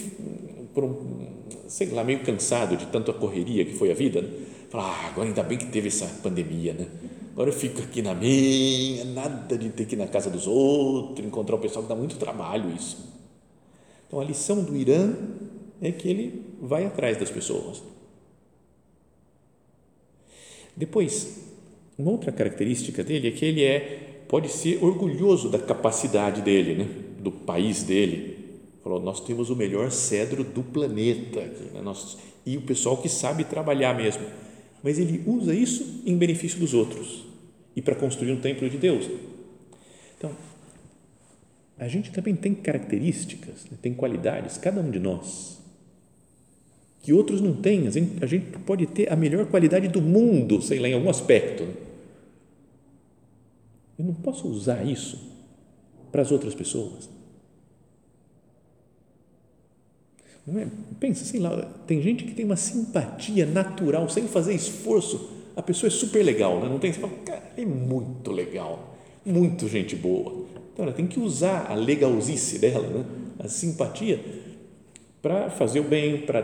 sei 1.69 1.89
lá, 1.89 2.03
meio 2.03 2.21
cansado 2.21 2.77
de 2.77 2.87
tanta 2.87 3.13
correria 3.13 3.65
que 3.65 3.75
foi 3.75 3.91
a 3.91 3.95
vida. 3.95 4.23
Né? 4.23 4.29
Falar, 4.71 4.85
ah, 4.85 5.09
agora 5.09 5.29
ainda 5.29 5.43
bem 5.43 5.59
que 5.59 5.67
teve 5.67 5.89
essa 5.89 6.07
pandemia, 6.23 6.73
né? 6.73 6.87
Agora 7.33 7.49
eu 7.49 7.55
fico 7.55 7.81
aqui 7.81 8.03
na 8.03 8.15
minha, 8.15 9.05
nada 9.07 9.57
de 9.57 9.71
ter 9.71 9.87
que 9.87 9.95
ir 9.95 9.99
na 9.99 10.07
casa 10.07 10.29
dos 10.29 10.47
outros, 10.47 11.27
encontrar 11.27 11.57
o 11.57 11.59
pessoal 11.59 11.83
que 11.83 11.89
dá 11.89 11.95
muito 11.95 12.17
trabalho 12.17 12.71
isso. 12.71 13.11
Então 14.07 14.21
a 14.21 14.25
lição 14.25 14.63
do 14.63 14.77
Irã 14.77 15.15
é 15.81 15.91
que 15.91 16.09
ele 16.09 16.45
vai 16.61 16.85
atrás 16.85 17.17
das 17.17 17.31
pessoas. 17.31 17.83
Depois, 20.77 21.41
uma 21.99 22.11
outra 22.11 22.31
característica 22.31 23.03
dele 23.03 23.29
é 23.29 23.31
que 23.31 23.45
ele 23.45 23.65
é, 23.65 24.25
pode 24.29 24.49
ser 24.49 24.83
orgulhoso 24.83 25.49
da 25.49 25.59
capacidade 25.59 26.43
dele, 26.43 26.75
né? 26.75 26.89
do 27.19 27.31
país 27.31 27.83
dele. 27.83 28.61
Falou, 28.83 29.01
nós 29.01 29.21
temos 29.21 29.49
o 29.49 29.57
melhor 29.57 29.91
cedro 29.91 30.45
do 30.45 30.63
planeta 30.63 31.41
aqui, 31.41 31.65
né? 31.73 31.81
nós, 31.81 32.19
e 32.45 32.57
o 32.57 32.63
pessoal 32.63 32.97
que 32.97 33.09
sabe 33.09 33.45
trabalhar 33.45 33.95
mesmo. 33.95 34.23
Mas 34.83 34.99
ele 34.99 35.23
usa 35.27 35.55
isso 35.55 36.03
em 36.05 36.17
benefício 36.17 36.59
dos 36.59 36.75
outros 36.75 37.25
e 37.75 37.81
para 37.81 37.95
construir 37.95 38.33
um 38.33 38.41
templo 38.41 38.69
de 38.69 38.77
Deus. 38.77 39.09
Então, 40.19 40.33
a 41.79 41.89
gente 41.89 42.11
também 42.11 42.35
tem 42.35 42.55
características, 42.55 43.65
né? 43.71 43.79
tem 43.81 43.95
qualidades, 43.95 44.59
cada 44.59 44.81
um 44.81 44.91
de 44.91 44.99
nós 44.99 45.63
que 47.03 47.13
outros 47.13 47.41
não 47.41 47.53
têm. 47.53 47.89
A 47.89 47.91
gente, 47.91 48.25
a 48.25 48.27
gente 48.27 48.59
pode 48.61 48.87
ter 48.87 49.13
a 49.13 49.17
melhor 49.17 49.47
qualidade 49.47 49.89
do 49.89 50.01
mundo, 50.01 50.63
sei 50.63 50.79
lá, 50.79 50.89
em 50.89 50.95
algum 50.95 51.11
aspecto. 51.11 51.65
Eu 53.99 54.05
não 54.05 54.15
posso 54.15 54.49
usar 54.49 54.85
isso 54.85 55.31
para 56.11 56.23
as 56.23 56.31
outras 56.31 56.55
pessoas. 56.55 57.11
Não 60.25 60.32
é? 60.49 60.67
Pensa, 60.99 61.25
sei 61.25 61.39
lá, 61.39 61.57
tem 61.87 62.03
gente 62.03 62.25
que 62.25 62.35
tem 62.35 62.45
uma 62.45 62.57
simpatia 62.57 63.47
natural, 63.47 64.09
sem 64.09 64.27
fazer 64.27 64.55
esforço. 64.55 65.31
A 65.55 65.63
pessoa 65.63 65.89
é 65.89 65.91
super 65.91 66.23
legal, 66.25 66.61
né? 66.61 66.69
não 66.69 66.79
tem? 66.79 66.93
Você 66.93 67.01
fala, 67.01 67.13
cara, 67.25 67.43
é 67.57 67.65
muito 67.65 68.33
legal, 68.33 68.97
muito 69.25 69.69
gente 69.69 69.95
boa. 69.95 70.47
Então, 70.73 70.85
ela 70.85 70.93
tem 70.93 71.07
que 71.07 71.21
usar 71.21 71.71
a 71.71 71.75
legalzice 71.75 72.59
dela, 72.59 72.87
né? 72.89 73.05
a 73.39 73.49
simpatia 73.49 74.21
para 75.21 75.51
fazer 75.51 75.81
o 75.81 75.85
bem, 75.85 76.23
para 76.23 76.43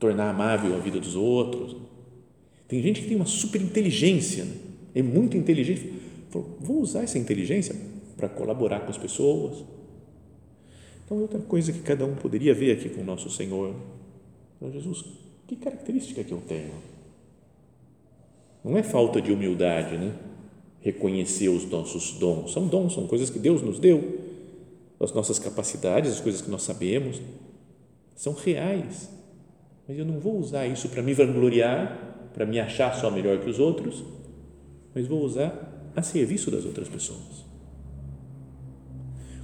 tornar 0.00 0.30
amável 0.30 0.74
a 0.74 0.78
vida 0.78 0.98
dos 0.98 1.14
outros. 1.14 1.76
Tem 2.66 2.82
gente 2.82 3.02
que 3.02 3.08
tem 3.08 3.16
uma 3.16 3.26
super 3.26 3.60
inteligência, 3.60 4.44
né? 4.44 4.54
é 4.94 5.02
muito 5.02 5.36
inteligente. 5.36 5.92
Vou 6.30 6.80
usar 6.80 7.02
essa 7.02 7.18
inteligência 7.18 7.76
para 8.16 8.28
colaborar 8.28 8.80
com 8.80 8.90
as 8.90 8.98
pessoas. 8.98 9.64
Então, 11.04 11.18
outra 11.18 11.40
coisa 11.40 11.72
que 11.72 11.80
cada 11.80 12.04
um 12.04 12.14
poderia 12.14 12.54
ver 12.54 12.72
aqui 12.72 12.88
com 12.88 13.00
o 13.02 13.04
nosso 13.04 13.28
Senhor. 13.30 13.74
Então, 14.56 14.70
Jesus, 14.70 15.04
que 15.46 15.56
característica 15.56 16.22
que 16.24 16.32
eu 16.32 16.40
tenho? 16.40 16.72
Não 18.64 18.78
é 18.78 18.82
falta 18.82 19.20
de 19.20 19.32
humildade, 19.32 19.98
né? 19.98 20.14
Reconhecer 20.80 21.48
os 21.48 21.68
nossos 21.68 22.12
dons. 22.12 22.52
São 22.52 22.66
dons, 22.66 22.94
são 22.94 23.06
coisas 23.06 23.28
que 23.28 23.38
Deus 23.38 23.60
nos 23.62 23.78
deu. 23.78 24.20
As 25.00 25.12
nossas 25.12 25.38
capacidades, 25.38 26.12
as 26.12 26.20
coisas 26.20 26.40
que 26.40 26.50
nós 26.50 26.62
sabemos 26.62 27.20
são 28.14 28.32
reais. 28.32 29.10
Mas 29.86 29.98
eu 29.98 30.04
não 30.04 30.20
vou 30.20 30.38
usar 30.38 30.66
isso 30.66 30.88
para 30.88 31.02
me 31.02 31.12
vangloriar, 31.12 32.30
para 32.32 32.46
me 32.46 32.60
achar 32.60 32.94
só 32.94 33.10
melhor 33.10 33.40
que 33.40 33.50
os 33.50 33.58
outros, 33.58 34.04
mas 34.94 35.06
vou 35.06 35.22
usar 35.22 35.90
a 35.94 36.02
serviço 36.02 36.50
das 36.50 36.64
outras 36.64 36.88
pessoas. 36.88 37.44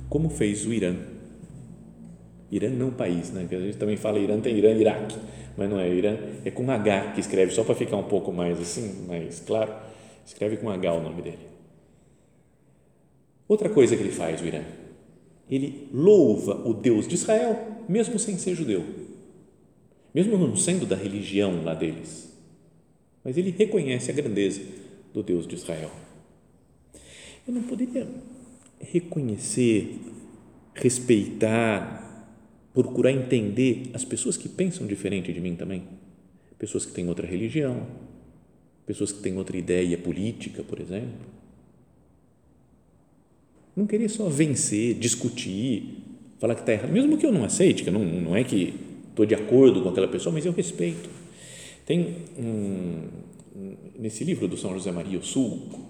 Como 0.08 0.30
fez 0.30 0.64
o 0.64 0.72
Irã. 0.72 0.96
Irã 2.50 2.70
não 2.70 2.90
país, 2.90 3.30
né? 3.30 3.46
A 3.50 3.54
gente 3.56 3.76
também 3.76 3.96
fala 3.96 4.18
Irã, 4.18 4.40
tem 4.40 4.56
Irã, 4.56 4.72
Iraque, 4.72 5.16
mas 5.56 5.68
não 5.68 5.78
é 5.78 5.88
Irã, 5.88 6.16
é 6.44 6.50
com 6.50 6.70
H 6.70 7.12
que 7.12 7.20
escreve, 7.20 7.52
só 7.52 7.62
para 7.62 7.74
ficar 7.74 7.96
um 7.96 8.04
pouco 8.04 8.32
mais 8.32 8.58
assim, 8.58 9.06
mais 9.06 9.40
claro, 9.40 9.72
escreve 10.24 10.56
com 10.56 10.70
H 10.70 10.92
o 10.94 11.02
nome 11.02 11.22
dele. 11.22 11.48
Outra 13.46 13.68
coisa 13.68 13.96
que 13.96 14.02
ele 14.02 14.12
faz, 14.12 14.40
o 14.40 14.46
Irã, 14.46 14.62
ele 15.50 15.88
louva 15.92 16.68
o 16.68 16.72
Deus 16.72 17.06
de 17.06 17.14
Israel, 17.14 17.84
mesmo 17.88 18.18
sem 18.18 18.38
ser 18.38 18.54
judeu, 18.54 18.84
mesmo 20.14 20.38
não 20.38 20.56
sendo 20.56 20.86
da 20.86 20.96
religião 20.96 21.62
lá 21.64 21.74
deles, 21.74 22.32
mas 23.24 23.36
ele 23.36 23.50
reconhece 23.50 24.10
a 24.10 24.14
grandeza 24.14 24.60
do 25.12 25.22
Deus 25.22 25.46
de 25.46 25.54
Israel. 25.54 25.90
Eu 27.46 27.54
não 27.54 27.62
poderia 27.62 28.06
reconhecer, 28.80 29.98
respeitar, 30.74 32.07
procurar 32.82 33.10
entender 33.10 33.90
as 33.92 34.04
pessoas 34.04 34.36
que 34.36 34.48
pensam 34.48 34.86
diferente 34.86 35.32
de 35.32 35.40
mim 35.40 35.56
também, 35.56 35.82
pessoas 36.58 36.86
que 36.86 36.92
têm 36.92 37.08
outra 37.08 37.26
religião, 37.26 37.86
pessoas 38.86 39.10
que 39.10 39.20
têm 39.20 39.36
outra 39.36 39.56
ideia 39.56 39.98
política, 39.98 40.62
por 40.62 40.80
exemplo 40.80 41.38
não 43.78 43.86
querer 43.86 44.08
só 44.08 44.28
vencer, 44.28 44.94
discutir, 44.94 46.02
falar 46.40 46.56
que 46.56 46.62
está 46.62 46.72
errado, 46.72 46.90
mesmo 46.90 47.16
que 47.16 47.24
eu 47.24 47.30
não 47.30 47.44
aceite, 47.44 47.84
que 47.84 47.90
não, 47.92 48.04
não 48.04 48.36
é 48.36 48.42
que 48.42 48.74
estou 49.08 49.24
de 49.24 49.36
acordo 49.36 49.82
com 49.82 49.88
aquela 49.88 50.08
pessoa, 50.08 50.32
mas 50.32 50.44
eu 50.44 50.52
respeito. 50.52 51.08
Tem 51.86 52.16
um, 52.36 53.04
nesse 53.96 54.24
livro 54.24 54.48
do 54.48 54.56
São 54.56 54.74
José 54.74 54.90
Maria, 54.90 55.16
o 55.16 55.22
Sulco, 55.22 55.80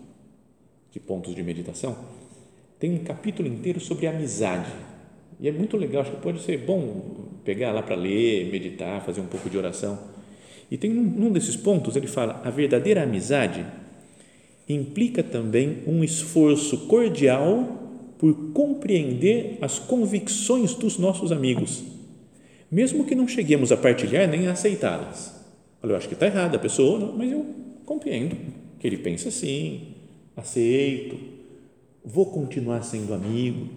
de 0.92 1.00
pontos 1.00 1.34
de 1.34 1.42
meditação, 1.42 1.96
tem 2.78 2.92
um 2.92 2.98
capítulo 2.98 3.48
inteiro 3.48 3.80
sobre 3.80 4.06
amizade. 4.06 4.70
E 5.40 5.48
é 5.48 5.52
muito 5.52 5.76
legal, 5.76 6.02
acho 6.02 6.10
que 6.10 6.20
pode 6.20 6.42
ser 6.42 6.58
bom 6.58 7.28
pegar 7.44 7.72
lá 7.72 7.82
para 7.82 7.94
ler, 7.94 8.50
meditar, 8.50 9.04
fazer 9.04 9.20
um 9.20 9.26
pouco 9.26 9.48
de 9.48 9.56
oração. 9.56 9.98
E 10.70 10.76
tem 10.76 10.90
um, 10.90 11.02
num 11.02 11.32
desses 11.32 11.56
pontos, 11.56 11.96
ele 11.96 12.06
fala: 12.06 12.42
a 12.44 12.50
verdadeira 12.50 13.02
amizade 13.02 13.64
implica 14.68 15.22
também 15.22 15.78
um 15.86 16.04
esforço 16.04 16.86
cordial 16.86 17.76
por 18.18 18.34
compreender 18.52 19.58
as 19.60 19.78
convicções 19.78 20.74
dos 20.74 20.98
nossos 20.98 21.30
amigos, 21.30 21.84
mesmo 22.70 23.04
que 23.04 23.14
não 23.14 23.28
cheguemos 23.28 23.70
a 23.70 23.76
partilhar 23.76 24.28
nem 24.28 24.48
a 24.48 24.52
aceitá-las. 24.52 25.34
Olha, 25.82 25.92
eu 25.92 25.96
acho 25.96 26.08
que 26.08 26.14
está 26.14 26.26
errada 26.26 26.56
a 26.56 26.60
pessoa, 26.60 26.98
não, 26.98 27.16
mas 27.16 27.30
eu 27.30 27.46
compreendo 27.86 28.36
que 28.78 28.86
ele 28.86 28.98
pensa 28.98 29.28
assim, 29.28 29.94
aceito, 30.36 31.16
vou 32.04 32.26
continuar 32.26 32.82
sendo 32.82 33.14
amigo. 33.14 33.68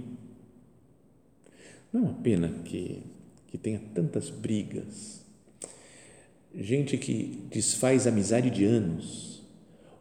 Não 1.91 2.01
é 2.01 2.03
uma 2.05 2.13
pena 2.13 2.49
que, 2.63 3.03
que 3.47 3.57
tenha 3.57 3.81
tantas 3.93 4.29
brigas, 4.29 5.25
gente 6.55 6.97
que 6.97 7.43
desfaz 7.49 8.07
amizade 8.07 8.49
de 8.49 8.63
anos, 8.65 9.41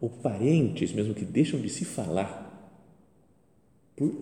ou 0.00 0.08
parentes 0.08 0.92
mesmo 0.92 1.14
que 1.14 1.24
deixam 1.24 1.60
de 1.60 1.68
se 1.68 1.84
falar 1.84 2.48
por, 3.96 4.12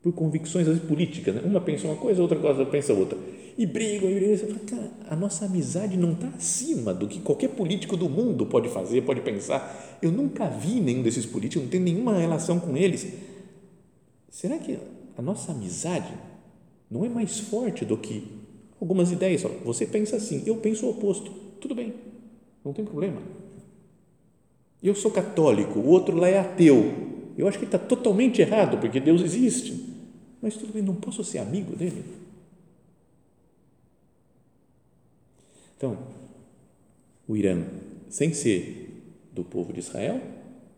por 0.00 0.12
convicções 0.12 0.68
às 0.68 0.74
vezes, 0.74 0.88
políticas. 0.88 1.34
Né? 1.34 1.42
Uma 1.44 1.60
pensa 1.60 1.86
uma 1.86 1.96
coisa, 1.96 2.22
outra 2.22 2.38
coisa 2.38 2.64
pensa 2.64 2.92
outra. 2.92 3.18
E 3.58 3.66
brigam, 3.66 4.08
e 4.08 4.14
brigam. 4.14 4.36
Você 4.36 4.46
fala, 4.46 4.60
cara, 4.60 4.90
a 5.08 5.16
nossa 5.16 5.44
amizade 5.44 5.96
não 5.96 6.12
está 6.12 6.28
acima 6.28 6.94
do 6.94 7.08
que 7.08 7.20
qualquer 7.20 7.48
político 7.48 7.96
do 7.96 8.08
mundo 8.08 8.46
pode 8.46 8.68
fazer, 8.68 9.02
pode 9.02 9.20
pensar. 9.22 9.98
Eu 10.00 10.12
nunca 10.12 10.48
vi 10.48 10.80
nenhum 10.80 11.02
desses 11.02 11.26
políticos, 11.26 11.64
não 11.64 11.70
tenho 11.70 11.84
nenhuma 11.84 12.18
relação 12.18 12.60
com 12.60 12.76
eles. 12.76 13.06
Será 14.30 14.58
que 14.58 14.78
a 15.16 15.22
nossa 15.22 15.52
amizade 15.52 16.12
não 16.92 17.04
é 17.04 17.08
mais 17.08 17.40
forte 17.40 17.84
do 17.84 17.96
que 17.96 18.22
algumas 18.80 19.10
ideias? 19.10 19.42
Você 19.64 19.86
pensa 19.86 20.16
assim, 20.16 20.42
eu 20.46 20.56
penso 20.56 20.86
o 20.86 20.90
oposto. 20.90 21.30
Tudo 21.60 21.74
bem, 21.74 21.94
não 22.64 22.72
tem 22.72 22.84
problema. 22.84 23.20
Eu 24.82 24.94
sou 24.94 25.10
católico, 25.10 25.78
o 25.78 25.88
outro 25.88 26.16
lá 26.16 26.28
é 26.28 26.38
ateu 26.38 27.10
eu 27.36 27.48
acho 27.48 27.58
que 27.58 27.64
está 27.64 27.78
totalmente 27.78 28.40
errado, 28.40 28.78
porque 28.78 29.00
Deus 29.00 29.22
existe. 29.22 29.84
Mas 30.40 30.56
tudo 30.56 30.72
bem, 30.72 30.82
não 30.82 30.94
posso 30.94 31.24
ser 31.24 31.38
amigo 31.38 31.74
dele. 31.74 32.04
Então, 35.76 35.98
o 37.26 37.36
Irã, 37.36 37.64
sem 38.08 38.32
ser 38.32 39.02
do 39.32 39.42
povo 39.42 39.72
de 39.72 39.80
Israel, 39.80 40.20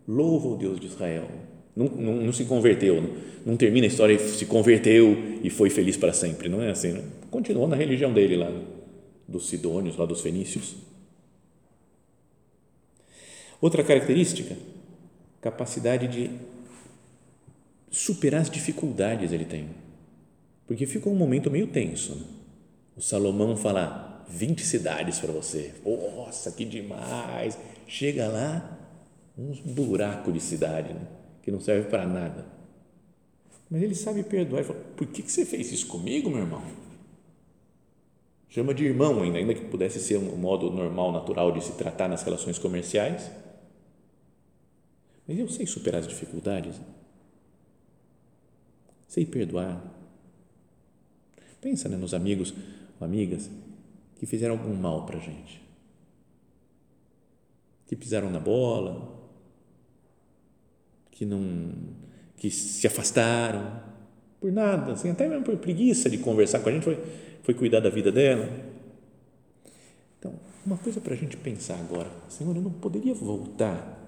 louva 0.06 0.48
o 0.48 0.56
Deus 0.56 0.78
de 0.78 0.86
Israel. 0.86 1.28
Não, 1.76 1.86
não, 1.86 2.14
não 2.16 2.32
se 2.32 2.44
converteu, 2.44 3.02
não, 3.02 3.10
não, 3.44 3.56
termina 3.56 3.86
a 3.86 3.88
história 3.88 4.14
e 4.14 4.18
se 4.18 4.46
converteu 4.46 5.40
e 5.42 5.50
foi 5.50 5.70
feliz 5.70 5.96
para 5.96 6.12
sempre. 6.12 6.48
Não 6.48 6.62
é 6.62 6.70
assim. 6.70 6.92
Não? 6.92 7.02
Continuou 7.30 7.66
na 7.66 7.74
religião 7.74 8.12
dele 8.12 8.36
lá, 8.36 8.50
dos 9.26 9.48
Sidônios, 9.48 9.96
lá 9.96 10.06
dos 10.06 10.20
Fenícios. 10.20 10.76
Outra 13.60 13.82
característica 13.82 14.56
capacidade 15.40 16.08
de 16.08 16.30
superar 17.90 18.40
as 18.40 18.48
dificuldades 18.48 19.30
ele 19.30 19.44
tem. 19.44 19.68
Porque 20.66 20.86
ficou 20.86 21.12
um 21.12 21.16
momento 21.16 21.50
meio 21.50 21.66
tenso. 21.66 22.14
Né? 22.14 22.24
O 22.96 23.02
Salomão 23.02 23.54
fala 23.54 24.24
20 24.28 24.62
cidades 24.62 25.18
para 25.18 25.32
você. 25.32 25.74
Nossa, 25.84 26.50
que 26.50 26.64
demais! 26.64 27.58
Chega 27.86 28.26
lá, 28.26 28.78
uns 29.36 29.60
buracos 29.60 30.32
de 30.32 30.40
cidade 30.40 30.94
né? 30.94 31.02
Que 31.44 31.52
não 31.52 31.60
serve 31.60 31.88
para 31.88 32.04
nada. 32.04 32.44
Mas 33.70 33.82
ele 33.82 33.94
sabe 33.94 34.24
perdoar. 34.24 34.62
Ele 34.62 34.68
fala, 34.68 34.80
por 34.96 35.06
que, 35.06 35.22
que 35.22 35.30
você 35.30 35.44
fez 35.44 35.70
isso 35.70 35.86
comigo, 35.86 36.28
meu 36.28 36.40
irmão? 36.40 36.62
Chama 38.48 38.74
de 38.74 38.84
irmão 38.84 39.22
ainda, 39.22 39.38
ainda 39.38 39.54
que 39.54 39.64
pudesse 39.66 40.00
ser 40.00 40.16
um 40.16 40.36
modo 40.36 40.70
normal, 40.70 41.12
natural 41.12 41.52
de 41.52 41.62
se 41.62 41.72
tratar 41.72 42.08
nas 42.08 42.22
relações 42.22 42.58
comerciais 42.58 43.30
mas 45.26 45.38
eu 45.38 45.48
sei 45.48 45.66
superar 45.66 46.00
as 46.00 46.08
dificuldades. 46.08 46.80
Sei 49.08 49.24
perdoar. 49.24 49.82
Pensa 51.60 51.88
né, 51.88 51.96
nos 51.96 52.12
amigos 52.12 52.52
ou 53.00 53.06
amigas 53.06 53.50
que 54.16 54.26
fizeram 54.26 54.54
algum 54.54 54.74
mal 54.74 55.06
para 55.06 55.18
gente. 55.18 55.62
Que 57.86 57.96
pisaram 57.96 58.30
na 58.30 58.40
bola, 58.40 59.23
que 61.14 61.24
não 61.24 61.72
que 62.36 62.50
se 62.50 62.86
afastaram 62.86 63.80
por 64.40 64.52
nada, 64.52 64.92
assim, 64.92 65.08
até 65.08 65.26
mesmo 65.26 65.44
por 65.44 65.56
preguiça 65.56 66.10
de 66.10 66.18
conversar 66.18 66.58
com 66.60 66.68
a 66.68 66.72
gente, 66.72 66.82
foi, 66.82 67.02
foi 67.42 67.54
cuidar 67.54 67.80
da 67.80 67.88
vida 67.88 68.12
dela. 68.12 68.46
Então, 70.18 70.34
uma 70.66 70.76
coisa 70.76 71.00
para 71.00 71.14
a 71.14 71.16
gente 71.16 71.36
pensar 71.36 71.78
agora, 71.78 72.10
Senhor, 72.28 72.54
eu 72.54 72.60
não 72.60 72.70
poderia 72.70 73.14
voltar 73.14 73.98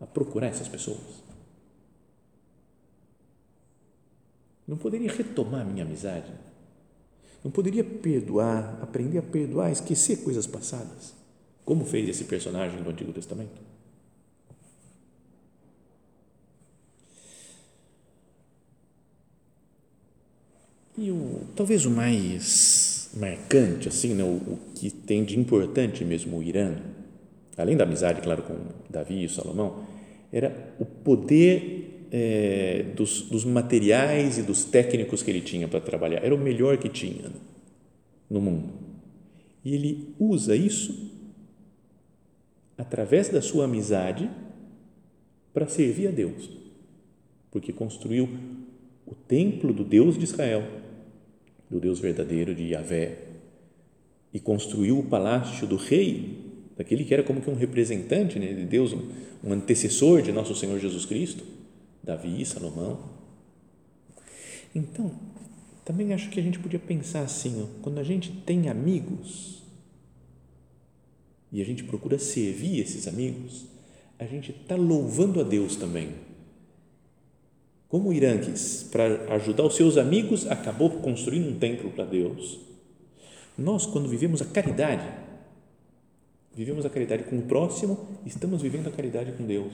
a 0.00 0.06
procurar 0.06 0.46
essas 0.46 0.68
pessoas? 0.68 1.22
Não 4.66 4.78
poderia 4.78 5.12
retomar 5.12 5.66
minha 5.66 5.84
amizade? 5.84 6.32
Não 7.44 7.50
poderia 7.50 7.82
perdoar, 7.82 8.78
aprender 8.80 9.18
a 9.18 9.22
perdoar, 9.22 9.70
esquecer 9.72 10.22
coisas 10.22 10.46
passadas? 10.46 11.12
Como 11.64 11.84
fez 11.84 12.08
esse 12.08 12.24
personagem 12.24 12.82
do 12.82 12.88
Antigo 12.88 13.12
Testamento? 13.12 13.69
E 20.98 21.10
o, 21.10 21.42
talvez 21.56 21.86
o 21.86 21.90
mais 21.90 23.10
marcante, 23.14 23.88
assim, 23.88 24.14
né, 24.14 24.22
o, 24.22 24.36
o 24.36 24.58
que 24.74 24.90
tem 24.90 25.24
de 25.24 25.38
importante 25.38 26.04
mesmo 26.04 26.38
o 26.38 26.42
Irã, 26.42 26.76
além 27.56 27.76
da 27.76 27.84
amizade, 27.84 28.20
claro, 28.20 28.42
com 28.42 28.56
Davi 28.88 29.24
e 29.24 29.28
Salomão, 29.28 29.84
era 30.32 30.74
o 30.78 30.84
poder 30.84 32.06
é, 32.10 32.84
dos, 32.96 33.22
dos, 33.22 33.44
materiais 33.44 34.38
e 34.38 34.42
dos 34.42 34.64
técnicos 34.64 35.22
que 35.22 35.30
ele 35.30 35.40
tinha 35.40 35.68
para 35.68 35.80
trabalhar. 35.80 36.24
Era 36.24 36.34
o 36.34 36.38
melhor 36.38 36.76
que 36.78 36.88
tinha 36.88 37.30
no 38.28 38.40
mundo. 38.40 38.72
E 39.64 39.74
ele 39.74 40.14
usa 40.18 40.56
isso 40.56 41.10
através 42.78 43.28
da 43.28 43.42
sua 43.42 43.64
amizade 43.64 44.30
para 45.52 45.66
servir 45.66 46.08
a 46.08 46.10
Deus, 46.10 46.50
porque 47.50 47.72
construiu 47.72 48.28
o 49.06 49.14
templo 49.14 49.72
do 49.72 49.84
Deus 49.84 50.16
de 50.16 50.24
Israel, 50.24 50.62
do 51.70 51.78
Deus 51.78 52.00
verdadeiro 52.00 52.54
de 52.54 52.64
Yahvé, 52.64 53.18
e 54.32 54.40
construiu 54.40 54.98
o 54.98 55.04
palácio 55.04 55.66
do 55.66 55.76
rei 55.76 56.50
daquele 56.76 57.04
que 57.04 57.12
era 57.12 57.22
como 57.22 57.40
que 57.40 57.50
um 57.50 57.54
representante 57.54 58.38
né, 58.38 58.52
de 58.52 58.64
Deus, 58.64 58.92
um, 58.92 59.08
um 59.44 59.52
antecessor 59.52 60.22
de 60.22 60.32
nosso 60.32 60.54
Senhor 60.54 60.78
Jesus 60.78 61.04
Cristo, 61.04 61.44
Davi, 62.02 62.44
Salomão. 62.46 62.98
Então, 64.74 65.12
também 65.84 66.14
acho 66.14 66.30
que 66.30 66.40
a 66.40 66.42
gente 66.42 66.58
podia 66.58 66.78
pensar 66.78 67.20
assim, 67.20 67.62
ó, 67.62 67.82
quando 67.82 67.98
a 67.98 68.02
gente 68.02 68.30
tem 68.46 68.68
amigos 68.68 69.62
e 71.52 71.60
a 71.60 71.64
gente 71.64 71.84
procura 71.84 72.18
servir 72.18 72.80
esses 72.80 73.06
amigos, 73.06 73.66
a 74.18 74.24
gente 74.24 74.50
está 74.50 74.76
louvando 74.76 75.40
a 75.40 75.42
Deus 75.42 75.76
também. 75.76 76.14
Como 77.90 78.10
quis, 78.12 78.88
para 78.90 79.34
ajudar 79.34 79.64
os 79.64 79.74
seus 79.74 79.98
amigos, 79.98 80.46
acabou 80.46 80.88
construindo 80.88 81.50
um 81.50 81.58
templo 81.58 81.90
para 81.90 82.04
Deus. 82.04 82.58
Nós, 83.58 83.84
quando 83.84 84.08
vivemos 84.08 84.40
a 84.40 84.46
caridade, 84.46 85.04
Vivemos 86.54 86.84
a 86.84 86.90
caridade 86.90 87.24
com 87.24 87.38
o 87.38 87.42
próximo, 87.42 88.08
estamos 88.26 88.60
vivendo 88.60 88.88
a 88.88 88.90
caridade 88.90 89.32
com 89.32 89.46
Deus. 89.46 89.72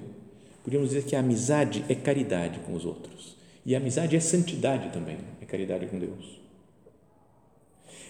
Podríamos 0.62 0.90
dizer 0.90 1.04
que 1.04 1.16
a 1.16 1.20
amizade 1.20 1.84
é 1.88 1.94
caridade 1.94 2.60
com 2.60 2.74
os 2.74 2.84
outros. 2.84 3.34
E 3.64 3.74
a 3.74 3.78
amizade 3.78 4.14
é 4.14 4.20
santidade 4.20 4.92
também, 4.92 5.16
é 5.40 5.44
caridade 5.44 5.86
com 5.86 5.98
Deus. 5.98 6.38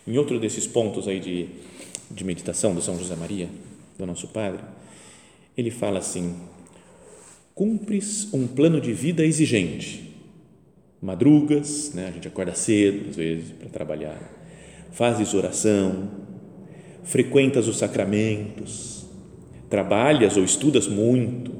Em 0.06 0.18
outro 0.18 0.38
desses 0.40 0.66
pontos 0.66 1.06
aí 1.06 1.20
de, 1.20 1.48
de 2.10 2.24
meditação 2.24 2.74
do 2.74 2.82
São 2.82 2.98
José 2.98 3.14
Maria, 3.14 3.48
do 3.96 4.04
nosso 4.04 4.28
Padre, 4.28 4.62
ele 5.56 5.70
fala 5.70 5.98
assim: 6.00 6.36
cumpres 7.56 8.28
um 8.34 8.46
plano 8.46 8.78
de 8.82 8.92
vida 8.92 9.24
exigente, 9.24 10.14
madrugas, 11.00 11.90
né? 11.94 12.08
a 12.08 12.10
gente 12.10 12.28
acorda 12.28 12.54
cedo 12.54 13.08
às 13.08 13.16
vezes 13.16 13.50
para 13.52 13.70
trabalhar, 13.70 14.20
fazes 14.92 15.32
oração, 15.32 16.10
frequentas 17.02 17.66
os 17.66 17.78
sacramentos, 17.78 19.06
trabalhas 19.70 20.36
ou 20.36 20.44
estudas 20.44 20.86
muito, 20.86 21.50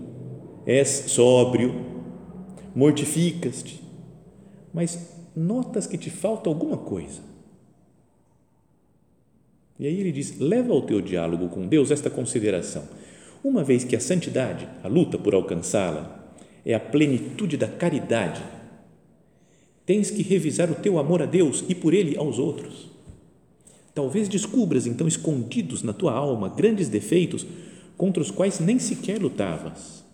és 0.66 0.88
sóbrio, 1.06 1.74
mortificas-te, 2.74 3.82
mas 4.74 5.16
notas 5.34 5.86
que 5.86 5.96
te 5.96 6.10
falta 6.10 6.50
alguma 6.50 6.76
coisa. 6.76 7.22
E 9.78 9.86
aí 9.86 9.98
ele 9.98 10.12
diz: 10.12 10.38
leva 10.38 10.74
ao 10.74 10.82
teu 10.82 11.00
diálogo 11.00 11.48
com 11.48 11.66
Deus 11.66 11.90
esta 11.90 12.10
consideração. 12.10 12.86
Uma 13.42 13.62
vez 13.62 13.84
que 13.84 13.96
a 13.96 14.00
santidade, 14.00 14.68
a 14.82 14.88
luta 14.88 15.16
por 15.18 15.34
alcançá-la, 15.34 16.34
é 16.64 16.74
a 16.74 16.80
plenitude 16.80 17.56
da 17.56 17.68
caridade, 17.68 18.42
tens 19.84 20.10
que 20.10 20.22
revisar 20.22 20.70
o 20.70 20.74
teu 20.74 20.98
amor 20.98 21.22
a 21.22 21.26
Deus 21.26 21.64
e 21.68 21.74
por 21.74 21.94
ele 21.94 22.16
aos 22.16 22.38
outros. 22.38 22.90
Talvez 23.94 24.28
descubras 24.28 24.86
então 24.86 25.06
escondidos 25.06 25.82
na 25.82 25.92
tua 25.92 26.12
alma 26.12 26.48
grandes 26.48 26.88
defeitos 26.88 27.46
contra 27.96 28.22
os 28.22 28.30
quais 28.30 28.60
nem 28.60 28.78
sequer 28.78 29.20
lutavas. 29.20 30.04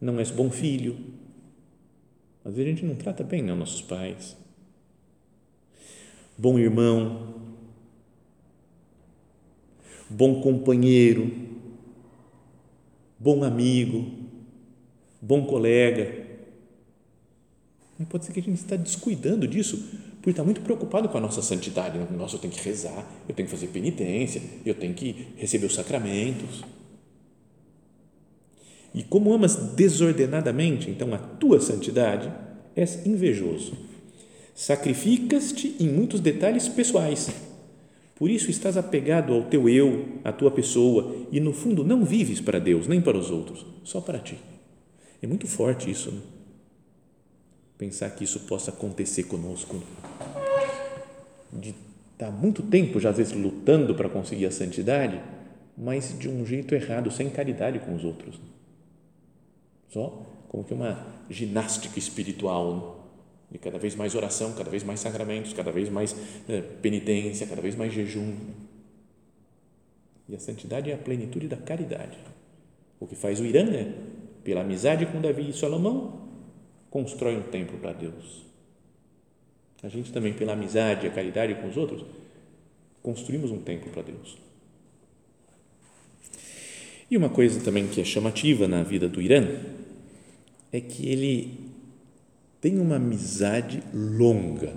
Não 0.00 0.18
és 0.18 0.30
bom 0.30 0.50
filho. 0.50 0.96
Às 2.44 2.54
vezes 2.54 2.66
a 2.66 2.74
gente 2.74 2.84
não 2.84 2.94
trata 2.94 3.24
bem 3.24 3.42
né, 3.42 3.54
nossos 3.54 3.80
pais. 3.80 4.36
Bom 6.36 6.58
irmão, 6.58 7.34
bom 10.10 10.42
companheiro, 10.42 11.32
bom 13.18 13.42
amigo, 13.42 14.10
bom 15.20 15.46
colega. 15.46 16.26
Pode 18.08 18.26
ser 18.26 18.32
que 18.32 18.40
a 18.40 18.42
gente 18.42 18.58
está 18.58 18.76
descuidando 18.76 19.48
disso 19.48 19.82
por 20.20 20.30
estar 20.30 20.44
muito 20.44 20.60
preocupado 20.60 21.08
com 21.08 21.16
a 21.16 21.20
nossa 21.20 21.40
santidade. 21.40 21.98
Nossa, 22.14 22.36
eu 22.36 22.40
tenho 22.40 22.52
que 22.52 22.62
rezar, 22.62 23.08
eu 23.28 23.34
tenho 23.34 23.48
que 23.48 23.54
fazer 23.54 23.68
penitência, 23.68 24.42
eu 24.64 24.74
tenho 24.74 24.92
que 24.92 25.28
receber 25.36 25.66
os 25.66 25.74
sacramentos. 25.74 26.62
E 28.92 29.02
como 29.02 29.32
amas 29.32 29.56
desordenadamente, 29.74 30.90
então, 30.90 31.12
a 31.14 31.18
tua 31.18 31.60
santidade, 31.60 32.32
és 32.74 33.06
invejoso. 33.06 33.74
Sacrificas-te 34.54 35.76
em 35.78 35.88
muitos 35.88 36.20
detalhes 36.20 36.68
pessoais. 36.68 37.30
Por 38.16 38.30
isso 38.30 38.50
estás 38.50 38.78
apegado 38.78 39.34
ao 39.34 39.44
teu 39.44 39.68
eu, 39.68 40.20
à 40.24 40.32
tua 40.32 40.50
pessoa, 40.50 41.14
e 41.30 41.38
no 41.38 41.52
fundo 41.52 41.84
não 41.84 42.02
vives 42.02 42.40
para 42.40 42.58
Deus, 42.58 42.88
nem 42.88 43.00
para 43.00 43.16
os 43.16 43.30
outros, 43.30 43.64
só 43.84 44.00
para 44.00 44.18
ti. 44.18 44.38
É 45.22 45.26
muito 45.26 45.46
forte 45.46 45.90
isso, 45.90 46.10
né? 46.10 46.20
Pensar 47.76 48.08
que 48.10 48.24
isso 48.24 48.40
possa 48.40 48.70
acontecer 48.70 49.24
conosco. 49.24 49.82
De 51.52 51.74
estar 52.12 52.30
muito 52.30 52.62
tempo, 52.62 52.98
já 52.98 53.10
às 53.10 53.18
vezes, 53.18 53.34
lutando 53.34 53.94
para 53.94 54.08
conseguir 54.08 54.46
a 54.46 54.50
santidade, 54.50 55.20
mas 55.76 56.18
de 56.18 56.26
um 56.26 56.44
jeito 56.46 56.74
errado, 56.74 57.10
sem 57.10 57.28
caridade 57.28 57.78
com 57.80 57.94
os 57.94 58.02
outros. 58.02 58.40
Só 59.90 60.22
como 60.48 60.64
que 60.64 60.72
uma 60.72 61.06
ginástica 61.28 61.98
espiritual, 61.98 63.05
né? 63.50 63.52
de 63.52 63.58
cada 63.58 63.78
vez 63.78 63.94
mais 63.94 64.14
oração, 64.14 64.52
cada 64.52 64.70
vez 64.70 64.82
mais 64.82 65.00
sacramentos, 65.00 65.52
cada 65.52 65.70
vez 65.70 65.88
mais 65.88 66.14
né, 66.48 66.62
penitência, 66.82 67.46
cada 67.46 67.62
vez 67.62 67.74
mais 67.74 67.92
jejum. 67.92 68.34
E 70.28 70.34
a 70.34 70.38
santidade 70.38 70.90
é 70.90 70.94
a 70.94 70.98
plenitude 70.98 71.48
da 71.48 71.56
caridade. 71.56 72.18
O 72.98 73.06
que 73.06 73.14
faz 73.14 73.40
o 73.40 73.44
Irã 73.44 73.64
é, 73.70 73.92
pela 74.42 74.62
amizade 74.62 75.06
com 75.06 75.20
Davi 75.20 75.48
e 75.48 75.52
Salomão, 75.52 76.28
constrói 76.90 77.36
um 77.36 77.42
templo 77.42 77.78
para 77.78 77.92
Deus. 77.92 78.44
A 79.82 79.88
gente 79.88 80.12
também, 80.12 80.32
pela 80.32 80.54
amizade 80.54 81.06
e 81.06 81.08
a 81.08 81.12
caridade 81.12 81.54
com 81.56 81.68
os 81.68 81.76
outros, 81.76 82.04
construímos 83.02 83.50
um 83.50 83.60
templo 83.60 83.90
para 83.90 84.02
Deus. 84.02 84.38
E 87.08 87.16
uma 87.16 87.28
coisa 87.28 87.60
também 87.60 87.86
que 87.86 88.00
é 88.00 88.04
chamativa 88.04 88.66
na 88.66 88.82
vida 88.82 89.08
do 89.08 89.22
Irã 89.22 89.46
é 90.72 90.80
que 90.80 91.08
ele 91.08 91.65
tem 92.66 92.80
uma 92.80 92.96
amizade 92.96 93.80
longa, 93.94 94.74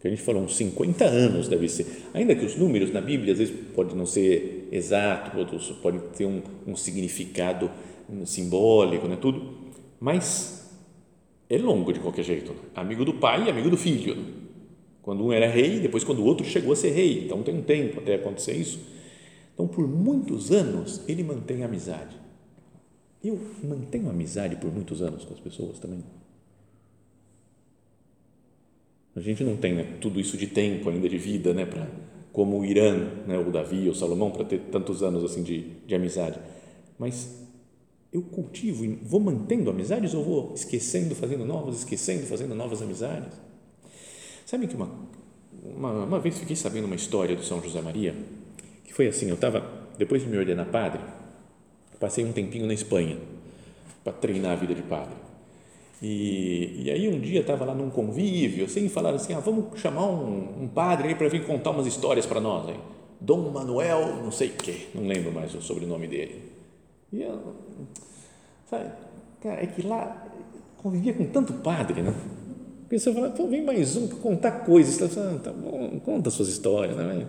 que 0.00 0.06
a 0.06 0.10
gente 0.10 0.22
falou, 0.22 0.42
uns 0.42 0.56
50 0.56 1.04
anos 1.04 1.48
deve 1.48 1.68
ser, 1.68 1.86
ainda 2.14 2.34
que 2.34 2.46
os 2.46 2.56
números 2.56 2.90
na 2.90 3.02
Bíblia 3.02 3.34
às 3.34 3.38
vezes 3.38 3.54
podem 3.74 3.94
não 3.94 4.06
ser 4.06 4.70
exatos, 4.72 5.70
podem 5.82 6.00
ter 6.16 6.24
um, 6.24 6.40
um 6.66 6.74
significado 6.74 7.70
simbólico, 8.24 9.06
né, 9.06 9.18
tudo, 9.20 9.52
mas 10.00 10.66
é 11.50 11.58
longo 11.58 11.92
de 11.92 12.00
qualquer 12.00 12.22
jeito, 12.22 12.52
né? 12.52 12.58
amigo 12.74 13.04
do 13.04 13.12
pai 13.12 13.48
e 13.48 13.50
amigo 13.50 13.68
do 13.68 13.76
filho, 13.76 14.16
né? 14.16 14.24
quando 15.02 15.26
um 15.26 15.30
era 15.30 15.46
rei, 15.46 15.80
depois 15.80 16.04
quando 16.04 16.20
o 16.20 16.24
outro 16.24 16.46
chegou 16.46 16.72
a 16.72 16.76
ser 16.76 16.92
rei, 16.92 17.26
então 17.26 17.42
tem 17.42 17.54
um 17.54 17.62
tempo 17.62 18.00
até 18.00 18.14
acontecer 18.14 18.54
isso, 18.54 18.80
então 19.52 19.66
por 19.66 19.86
muitos 19.86 20.50
anos 20.50 21.02
ele 21.06 21.22
mantém 21.22 21.64
amizade, 21.64 22.16
eu 23.22 23.38
mantenho 23.62 24.08
amizade 24.08 24.56
por 24.56 24.72
muitos 24.72 25.02
anos 25.02 25.22
com 25.26 25.34
as 25.34 25.40
pessoas 25.40 25.78
também, 25.78 26.02
a 29.16 29.20
gente 29.20 29.44
não 29.44 29.56
tem 29.56 29.74
né, 29.74 29.96
tudo 30.00 30.20
isso 30.20 30.36
de 30.36 30.46
tempo 30.46 30.90
ainda 30.90 31.08
de 31.08 31.18
vida, 31.18 31.54
né, 31.54 31.64
para 31.64 31.86
como 32.32 32.58
o 32.58 32.64
Irã, 32.64 33.10
né, 33.28 33.38
o 33.38 33.50
Davi, 33.52 33.88
o 33.88 33.94
Salomão, 33.94 34.30
para 34.30 34.44
ter 34.44 34.58
tantos 34.72 35.04
anos 35.04 35.22
assim 35.22 35.42
de, 35.42 35.68
de 35.86 35.94
amizade. 35.94 36.40
Mas 36.98 37.44
eu 38.12 38.22
cultivo 38.22 38.84
e 38.84 38.88
vou 38.88 39.20
mantendo 39.20 39.70
amizades 39.70 40.14
ou 40.14 40.24
vou 40.24 40.52
esquecendo, 40.54 41.14
fazendo 41.14 41.44
novas, 41.44 41.78
esquecendo, 41.78 42.26
fazendo 42.26 42.54
novas 42.54 42.82
amizades? 42.82 43.40
Sabe 44.44 44.66
que 44.66 44.74
uma, 44.74 44.90
uma, 45.62 46.04
uma 46.04 46.18
vez 46.18 46.38
fiquei 46.38 46.56
sabendo 46.56 46.86
uma 46.86 46.96
história 46.96 47.36
do 47.36 47.42
São 47.44 47.62
José 47.62 47.80
Maria, 47.80 48.14
que 48.84 48.92
foi 48.92 49.06
assim, 49.06 49.28
eu 49.28 49.34
estava, 49.34 49.88
depois 49.96 50.22
de 50.22 50.28
me 50.28 50.36
ordenar 50.36 50.66
padre, 50.66 51.00
passei 52.00 52.24
um 52.24 52.32
tempinho 52.32 52.66
na 52.66 52.74
Espanha 52.74 53.18
para 54.02 54.12
treinar 54.12 54.52
a 54.52 54.56
vida 54.56 54.74
de 54.74 54.82
padre. 54.82 55.23
E, 56.06 56.82
e 56.84 56.90
aí 56.90 57.08
um 57.08 57.18
dia 57.18 57.40
estava 57.40 57.64
lá 57.64 57.74
num 57.74 57.88
convívio, 57.88 58.66
assim, 58.66 58.90
falaram 58.90 59.16
assim, 59.16 59.32
ah, 59.32 59.40
vamos 59.40 59.80
chamar 59.80 60.04
um, 60.04 60.64
um 60.64 60.68
padre 60.68 61.08
aí 61.08 61.14
para 61.14 61.28
vir 61.28 61.46
contar 61.46 61.70
umas 61.70 61.86
histórias 61.86 62.26
para 62.26 62.42
nós, 62.42 62.68
hein? 62.68 62.76
Dom 63.18 63.50
Manuel, 63.50 64.16
não 64.22 64.30
sei 64.30 64.48
o 64.48 64.52
quê, 64.52 64.88
não 64.94 65.06
lembro 65.06 65.32
mais 65.32 65.54
o 65.54 65.62
sobrenome 65.62 66.06
dele. 66.06 66.42
E 67.10 67.22
eu, 67.22 67.54
sabe, 68.68 68.90
cara, 69.40 69.62
é 69.62 69.66
que 69.66 69.80
lá 69.80 70.26
convivia 70.76 71.14
com 71.14 71.24
tanto 71.24 71.54
padre, 71.54 72.02
né? 72.02 72.12
Porque 72.82 72.98
você 72.98 73.10
fala, 73.10 73.30
vem 73.48 73.64
mais 73.64 73.96
um 73.96 74.06
para 74.06 74.18
contar 74.18 74.50
coisas, 74.66 74.98
tá, 74.98 75.38
tá 75.42 75.52
bom, 75.54 75.98
conta 76.00 76.28
suas 76.28 76.50
histórias, 76.50 76.98
né? 76.98 77.26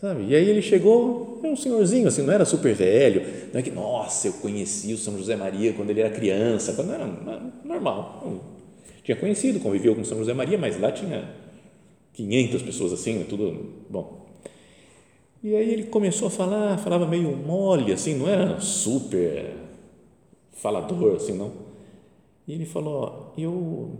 Sabe? 0.00 0.24
E 0.28 0.34
aí 0.34 0.48
ele 0.48 0.62
chegou, 0.62 1.38
era 1.42 1.52
um 1.52 1.56
senhorzinho, 1.56 2.08
assim, 2.08 2.22
não 2.22 2.32
era 2.32 2.46
super 2.46 2.74
velho, 2.74 3.22
não 3.52 3.60
é 3.60 3.62
que, 3.62 3.70
nossa, 3.70 4.28
eu 4.28 4.32
conheci 4.34 4.94
o 4.94 4.98
São 4.98 5.18
José 5.18 5.36
Maria 5.36 5.74
quando 5.74 5.90
ele 5.90 6.00
era 6.00 6.08
criança, 6.08 6.72
quando 6.72 6.92
era 6.92 7.06
normal. 7.62 8.42
Tinha 9.04 9.16
conhecido, 9.16 9.60
conviveu 9.60 9.94
com 9.94 10.02
São 10.02 10.16
José 10.16 10.32
Maria, 10.32 10.56
mas 10.56 10.80
lá 10.80 10.90
tinha 10.90 11.28
500 12.14 12.62
pessoas 12.62 12.92
assim, 12.94 13.18
né, 13.18 13.26
tudo 13.28 13.74
bom. 13.90 14.26
E 15.42 15.54
aí 15.54 15.70
ele 15.70 15.84
começou 15.84 16.28
a 16.28 16.30
falar, 16.30 16.78
falava 16.78 17.06
meio 17.06 17.36
mole, 17.36 17.92
assim, 17.92 18.14
não 18.14 18.26
era 18.26 18.58
super 18.58 19.54
falador, 20.52 21.16
assim, 21.16 21.36
não. 21.36 21.52
E 22.48 22.54
ele 22.54 22.64
falou, 22.64 23.34
eu, 23.36 23.98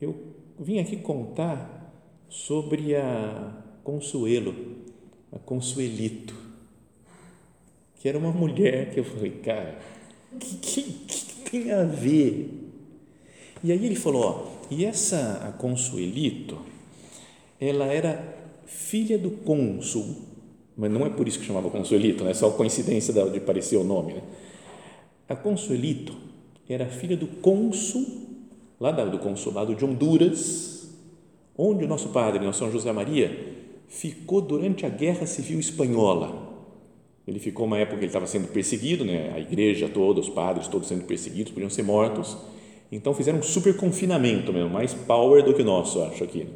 eu 0.00 0.16
vim 0.58 0.80
aqui 0.80 0.96
contar 0.96 1.94
sobre 2.28 2.96
a 2.96 3.52
Consuelo, 3.84 4.54
a 5.32 5.38
Consuelito, 5.38 6.34
que 7.96 8.08
era 8.08 8.18
uma 8.18 8.30
mulher 8.30 8.92
que 8.92 9.00
eu 9.00 9.04
falei, 9.04 9.30
cara, 9.42 9.78
o 10.32 10.38
que, 10.38 10.56
que, 10.56 10.82
que, 10.82 11.50
tem 11.50 11.72
a 11.72 11.84
ver? 11.84 12.50
E 13.62 13.72
aí 13.72 13.84
ele 13.84 13.96
falou, 13.96 14.22
ó, 14.24 14.46
e 14.70 14.84
essa 14.84 15.46
a 15.48 15.52
Consuelito, 15.52 16.58
ela 17.60 17.86
era 17.86 18.36
filha 18.66 19.18
do 19.18 19.30
cônsul, 19.30 20.16
mas 20.76 20.90
não 20.90 21.06
é 21.06 21.10
por 21.10 21.28
isso 21.28 21.38
que 21.38 21.46
chamava 21.46 21.70
Consuelito, 21.70 22.24
né? 22.24 22.34
só 22.34 22.50
coincidência 22.50 23.12
de 23.30 23.40
parecer 23.40 23.76
o 23.76 23.84
nome. 23.84 24.14
Né? 24.14 24.22
A 25.28 25.36
Consuelito 25.36 26.16
era 26.68 26.86
filha 26.86 27.16
do 27.16 27.26
cônsul, 27.26 28.06
lá 28.80 28.90
do 28.90 29.18
consulado 29.18 29.74
de 29.74 29.84
Honduras, 29.84 30.90
onde 31.56 31.84
o 31.84 31.88
nosso 31.88 32.08
padre, 32.08 32.44
nosso 32.44 32.58
São 32.58 32.72
José 32.72 32.90
Maria, 32.90 33.51
ficou 33.92 34.40
durante 34.40 34.86
a 34.86 34.88
Guerra 34.88 35.26
Civil 35.26 35.60
Espanhola. 35.60 36.50
Ele 37.28 37.38
ficou 37.38 37.66
uma 37.66 37.78
época 37.78 37.98
que 37.98 38.04
ele 38.04 38.08
estava 38.08 38.26
sendo 38.26 38.48
perseguido, 38.48 39.04
né? 39.04 39.32
a 39.34 39.38
igreja 39.38 39.88
toda, 39.88 40.18
os 40.18 40.30
padres 40.30 40.66
todos 40.66 40.88
sendo 40.88 41.04
perseguidos, 41.04 41.52
podiam 41.52 41.70
ser 41.70 41.82
mortos. 41.82 42.36
Então 42.90 43.14
fizeram 43.14 43.38
um 43.38 43.42
super 43.42 43.76
confinamento 43.76 44.52
mesmo, 44.52 44.70
mais 44.70 44.94
power 44.94 45.44
do 45.44 45.52
que 45.54 45.62
o 45.62 45.64
nosso, 45.64 46.02
acho 46.02 46.24
aqui. 46.24 46.46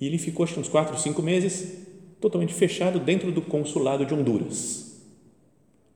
E 0.00 0.06
ele 0.06 0.18
ficou 0.18 0.44
acho 0.44 0.58
uns 0.58 0.68
quatro, 0.68 0.98
cinco 0.98 1.22
meses 1.22 1.86
totalmente 2.20 2.54
fechado 2.54 2.98
dentro 2.98 3.30
do 3.30 3.42
consulado 3.42 4.06
de 4.06 4.14
Honduras, 4.14 4.98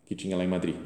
que 0.04 0.14
tinha 0.14 0.36
lá 0.36 0.44
em 0.44 0.48
Madrid. 0.48 0.76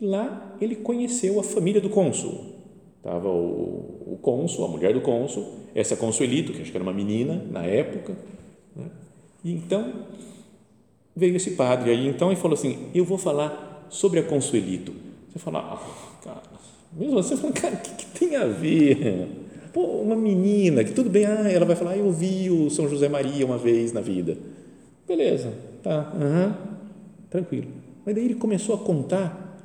Lá 0.00 0.56
ele 0.60 0.74
conheceu 0.74 1.38
a 1.38 1.44
família 1.44 1.80
do 1.80 1.88
cônsul. 1.88 2.56
Estava 2.98 3.28
o, 3.28 4.14
o 4.14 4.18
cônsul, 4.20 4.64
a 4.64 4.68
mulher 4.68 4.92
do 4.92 5.00
cônsul, 5.00 5.46
essa 5.74 5.96
consuelito, 5.96 6.52
que 6.52 6.60
acho 6.60 6.70
que 6.70 6.76
era 6.76 6.82
uma 6.82 6.92
menina 6.92 7.42
na 7.50 7.64
época? 7.64 8.16
E 9.44 9.52
então 9.52 9.92
veio 11.16 11.36
esse 11.36 11.52
padre 11.52 11.90
aí 11.90 12.06
então 12.06 12.32
e 12.32 12.36
falou 12.36 12.54
assim: 12.54 12.88
Eu 12.94 13.04
vou 13.04 13.18
falar 13.18 13.86
sobre 13.90 14.20
a 14.20 14.22
Consuelito. 14.22 14.92
Você 15.30 15.38
fala, 15.38 15.58
ah, 15.58 16.24
cara, 16.24 16.42
mesmo 16.92 17.18
assim, 17.18 17.36
você 17.36 17.42
fala, 17.42 17.52
cara, 17.52 17.74
o 17.74 17.78
que, 17.78 17.94
que, 17.94 18.06
tem 18.18 18.36
a 18.36 18.46
ver? 18.46 19.28
Pô, 19.72 19.82
uma 19.82 20.16
menina 20.16 20.82
que 20.82 20.92
tudo 20.92 21.08
bem, 21.08 21.26
ah, 21.26 21.48
ela 21.48 21.64
vai 21.64 21.76
falar, 21.76 21.96
eu 21.96 22.10
vi 22.10 22.50
o 22.50 22.68
São 22.70 22.88
José 22.88 23.08
Maria 23.08 23.46
uma 23.46 23.58
vez 23.58 23.92
na 23.92 24.00
vida. 24.00 24.36
Beleza, 25.06 25.52
tá, 25.82 26.12
uhum, 26.14 26.54
tranquilo. 27.28 27.68
Mas 28.04 28.14
daí 28.14 28.24
ele 28.24 28.34
começou 28.34 28.74
a 28.74 28.78
contar 28.78 29.58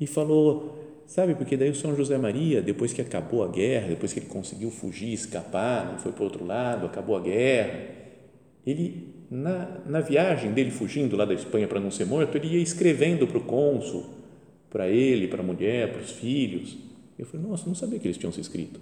e 0.00 0.06
falou, 0.06 0.76
sabe, 1.06 1.34
porque 1.34 1.56
daí 1.56 1.70
o 1.70 1.74
São 1.74 1.96
José 1.96 2.16
Maria, 2.16 2.62
depois 2.62 2.92
que 2.92 3.00
acabou 3.00 3.42
a 3.42 3.48
guerra, 3.48 3.88
depois 3.88 4.12
que 4.12 4.20
ele 4.20 4.26
conseguiu 4.26 4.70
fugir, 4.70 5.12
escapar, 5.12 5.98
foi 5.98 6.12
para 6.12 6.22
o 6.22 6.24
outro 6.24 6.44
lado, 6.44 6.86
acabou 6.86 7.16
a 7.16 7.20
guerra, 7.20 7.97
ele, 8.66 9.08
na, 9.30 9.80
na 9.86 10.00
viagem 10.00 10.52
dele 10.52 10.70
fugindo 10.70 11.16
lá 11.16 11.24
da 11.24 11.34
Espanha 11.34 11.66
para 11.66 11.80
não 11.80 11.90
ser 11.90 12.04
morto, 12.04 12.36
ele 12.36 12.48
ia 12.48 12.62
escrevendo 12.62 13.26
para 13.26 13.38
o 13.38 13.42
cônsul, 13.42 14.06
para 14.70 14.88
ele, 14.88 15.28
para 15.28 15.42
a 15.42 15.46
mulher, 15.46 15.92
para 15.92 16.02
os 16.02 16.10
filhos. 16.10 16.76
Eu 17.18 17.26
falei, 17.26 17.46
nossa, 17.46 17.66
não 17.66 17.74
sabia 17.74 17.98
que 17.98 18.06
eles 18.06 18.18
tinham 18.18 18.32
se 18.32 18.40
escrito. 18.40 18.80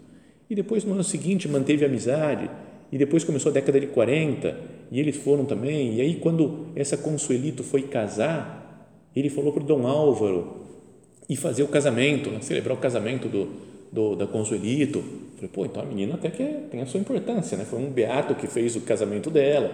E 0.48 0.54
depois, 0.54 0.84
no 0.84 0.92
ano 0.92 1.04
seguinte, 1.04 1.48
manteve 1.48 1.84
amizade. 1.84 2.50
E 2.90 2.98
depois 2.98 3.24
começou 3.24 3.50
a 3.50 3.52
década 3.52 3.80
de 3.80 3.88
40 3.88 4.56
e 4.92 5.00
eles 5.00 5.16
foram 5.16 5.44
também. 5.44 5.96
E 5.96 6.00
aí, 6.00 6.14
quando 6.16 6.68
essa 6.76 6.96
Consuelito 6.96 7.64
foi 7.64 7.82
casar, 7.82 8.88
ele 9.14 9.28
falou 9.28 9.52
para 9.52 9.62
o 9.62 9.66
Dom 9.66 9.86
Álvaro 9.86 10.66
ir 11.28 11.36
fazer 11.36 11.62
o 11.62 11.68
casamento, 11.68 12.30
celebrar 12.44 12.76
o 12.76 12.80
casamento 12.80 13.28
do, 13.28 13.48
do, 13.90 14.14
da 14.14 14.26
Consuelito. 14.26 15.02
Falei, 15.36 15.50
pô, 15.52 15.64
então 15.64 15.82
a 15.82 15.86
menina 15.86 16.14
até 16.14 16.30
que 16.30 16.42
é, 16.42 16.62
tem 16.70 16.80
a 16.80 16.86
sua 16.86 16.98
importância, 16.98 17.56
né? 17.56 17.64
Foi 17.64 17.78
um 17.78 17.90
beato 17.90 18.34
que 18.34 18.46
fez 18.46 18.74
o 18.74 18.80
casamento 18.80 19.30
dela. 19.30 19.70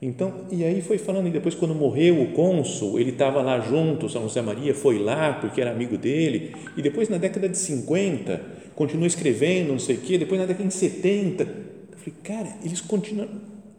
Então, 0.00 0.46
e 0.50 0.62
aí 0.64 0.82
foi 0.82 0.98
falando, 0.98 1.28
e 1.28 1.30
depois 1.30 1.54
quando 1.54 1.74
morreu 1.74 2.20
o 2.20 2.32
cônsul, 2.32 3.00
ele 3.00 3.10
estava 3.10 3.40
lá 3.40 3.58
junto, 3.60 4.08
São 4.08 4.22
José 4.22 4.42
Maria 4.42 4.74
foi 4.74 4.98
lá 4.98 5.32
porque 5.32 5.60
era 5.60 5.70
amigo 5.70 5.96
dele, 5.96 6.54
e 6.76 6.82
depois 6.82 7.08
na 7.08 7.16
década 7.16 7.48
de 7.48 7.56
50, 7.56 8.40
continuou 8.74 9.06
escrevendo, 9.06 9.68
não 9.68 9.78
sei 9.78 9.96
o 9.96 10.00
quê, 10.00 10.18
depois 10.18 10.38
na 10.38 10.46
década 10.46 10.68
de 10.68 10.74
70, 10.74 11.42
eu 11.42 11.48
falei, 11.96 12.14
cara, 12.22 12.56
eles 12.62 12.80
continuam, 12.82 13.28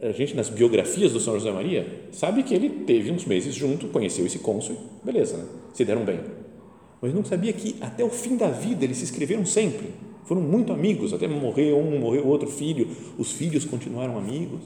a 0.02 0.12
gente 0.12 0.36
nas 0.36 0.50
biografias 0.50 1.12
do 1.12 1.20
São 1.20 1.36
José 1.36 1.52
Maria, 1.52 1.86
sabe 2.12 2.42
que 2.42 2.56
ele 2.56 2.70
teve 2.70 3.12
uns 3.12 3.26
meses 3.26 3.54
junto, 3.54 3.88
conheceu 3.90 4.26
esse 4.26 4.40
cônsul, 4.40 4.78
beleza, 5.04 5.38
né? 5.38 5.46
se 5.74 5.86
deram 5.86 6.04
bem, 6.04 6.20
mas 7.02 7.14
não 7.14 7.24
sabia 7.24 7.54
que 7.54 7.76
até 7.80 8.04
o 8.04 8.10
fim 8.10 8.36
da 8.36 8.50
vida 8.50 8.84
eles 8.84 8.98
se 8.98 9.04
escreveram 9.04 9.46
sempre, 9.46 9.90
foram 10.26 10.42
muito 10.42 10.74
amigos, 10.74 11.14
até 11.14 11.28
morreu 11.28 11.78
um, 11.80 12.00
morreu 12.00 12.28
outro 12.28 12.50
filho, 12.50 12.88
os 13.18 13.32
filhos 13.32 13.64
continuaram 13.64 14.18
amigos, 14.18 14.62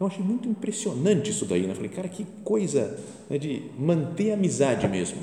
então, 0.00 0.08
achei 0.08 0.24
muito 0.24 0.48
impressionante 0.48 1.30
isso 1.30 1.44
daí. 1.44 1.66
Né? 1.66 1.74
Falei, 1.74 1.90
cara, 1.90 2.08
que 2.08 2.24
coisa 2.42 2.98
né, 3.28 3.36
de 3.36 3.64
manter 3.78 4.30
a 4.30 4.34
amizade 4.34 4.88
mesmo. 4.88 5.20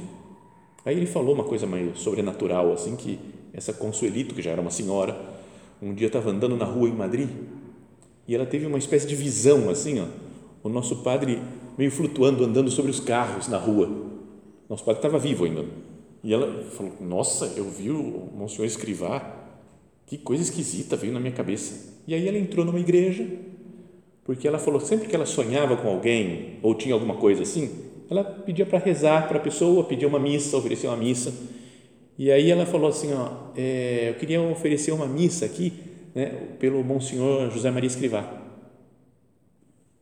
Aí 0.85 0.95
ele 0.95 1.07
falou 1.07 1.33
uma 1.33 1.43
coisa 1.43 1.65
meio 1.65 1.97
sobrenatural, 1.97 2.71
assim, 2.71 2.95
que 2.95 3.17
essa 3.51 3.73
Consuelito, 3.73 4.35
que 4.35 4.41
já 4.43 4.51
era 4.51 4.61
uma 4.61 4.69
senhora, 4.69 5.19
um 5.81 5.95
dia 5.95 6.05
estava 6.05 6.29
andando 6.29 6.55
na 6.55 6.65
rua 6.65 6.87
em 6.87 6.93
Madrid 6.93 7.27
e 8.27 8.35
ela 8.35 8.45
teve 8.45 8.67
uma 8.67 8.77
espécie 8.77 9.07
de 9.07 9.15
visão, 9.15 9.67
assim, 9.67 9.99
ó, 9.99 10.05
o 10.61 10.69
nosso 10.69 10.97
padre 10.97 11.41
meio 11.75 11.89
flutuando, 11.89 12.45
andando 12.45 12.69
sobre 12.69 12.91
os 12.91 12.99
carros 12.99 13.47
na 13.47 13.57
rua. 13.57 13.89
Nosso 14.69 14.85
padre 14.85 14.99
estava 14.99 15.17
vivo 15.17 15.45
ainda. 15.45 15.65
E 16.23 16.33
ela 16.33 16.63
falou, 16.71 16.93
nossa, 16.99 17.53
eu 17.55 17.69
vi 17.69 17.89
o 17.91 18.29
Monsenhor 18.35 18.65
Escrivá, 18.65 19.35
que 20.05 20.17
coisa 20.17 20.43
esquisita 20.43 20.95
veio 20.95 21.13
na 21.13 21.19
minha 21.19 21.33
cabeça. 21.33 22.01
E 22.07 22.13
aí 22.13 22.27
ela 22.27 22.37
entrou 22.37 22.65
numa 22.65 22.79
igreja 22.79 23.27
porque 24.27 24.45
ela 24.45 24.59
falou 24.59 24.81
sempre 24.81 25.07
que 25.07 25.15
ela 25.15 25.25
sonhava 25.25 25.77
com 25.77 25.87
alguém 25.87 26.59
ou 26.61 26.75
tinha 26.75 26.93
alguma 26.93 27.15
coisa 27.15 27.43
assim, 27.43 27.87
ela 28.09 28.25
pedia 28.25 28.65
para 28.65 28.77
rezar 28.77 29.25
para 29.25 29.37
a 29.37 29.41
pessoa, 29.41 29.85
pedia 29.85 30.05
uma 30.05 30.19
missa, 30.19 30.57
oferecia 30.57 30.89
uma 30.89 30.97
missa. 30.97 31.33
E 32.17 32.29
aí 32.29 32.51
ela 32.51 32.65
falou 32.65 32.89
assim, 32.89 33.13
ó, 33.13 33.51
é, 33.55 34.09
eu 34.09 34.15
queria 34.15 34.41
oferecer 34.41 34.91
uma 34.91 35.07
missa 35.07 35.45
aqui, 35.45 35.71
né, 36.13 36.25
pelo 36.59 36.83
Monsenhor 36.83 37.49
José 37.51 37.71
Maria 37.71 37.87
Escrivá. 37.87 38.43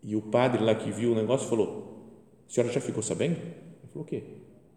E 0.04 0.15
o 0.15 0.21
padre 0.21 0.63
lá 0.63 0.73
que 0.73 0.89
viu 0.91 1.12
o 1.12 1.15
negócio 1.15 1.47
falou, 1.47 2.10
a 2.49 2.51
senhora 2.51 2.73
já 2.73 2.82
ficou 2.82 3.04
sabendo? 3.04 3.36
Ele 3.36 3.91
falou, 3.91 4.06
o 4.06 4.08
quê? 4.08 4.23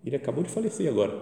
Ele 0.09 0.17
acabou 0.17 0.43
de 0.43 0.49
falecer 0.49 0.89
agora. 0.89 1.13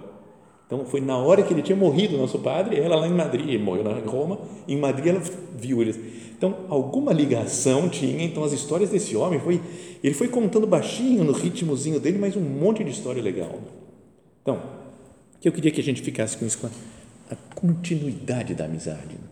Então, 0.65 0.87
foi 0.87 1.01
na 1.01 1.17
hora 1.17 1.43
que 1.43 1.53
ele 1.53 1.61
tinha 1.61 1.75
morrido, 1.75 2.17
nosso 2.17 2.39
padre, 2.39 2.79
ela 2.79 2.95
lá 2.95 3.09
em 3.09 3.13
Madrid, 3.13 3.61
morreu 3.61 3.85
em 3.85 4.09
Roma, 4.09 4.39
em 4.69 4.77
Madrid 4.77 5.09
ela 5.09 5.21
viu 5.57 5.83
eles. 5.83 5.99
Então, 6.37 6.55
alguma 6.69 7.13
ligação 7.13 7.89
tinha, 7.89 8.25
então 8.25 8.45
as 8.45 8.53
histórias 8.53 8.91
desse 8.91 9.17
homem, 9.17 9.41
foi, 9.41 9.61
ele 10.05 10.15
foi 10.15 10.29
contando 10.29 10.69
baixinho 10.69 11.25
no 11.25 11.33
ritmozinho 11.33 11.99
dele, 11.99 12.17
mas 12.17 12.37
um 12.37 12.41
monte 12.41 12.85
de 12.85 12.91
história 12.91 13.21
legal. 13.21 13.59
Então, 14.43 14.63
que 15.41 15.49
eu 15.49 15.53
queria 15.53 15.73
que 15.73 15.81
a 15.81 15.85
gente 15.85 16.01
ficasse 16.01 16.37
com 16.37 16.47
isso, 16.47 16.65
a 17.29 17.37
continuidade 17.57 18.55
da 18.55 18.67
amizade. 18.67 19.15
Né? 19.15 19.29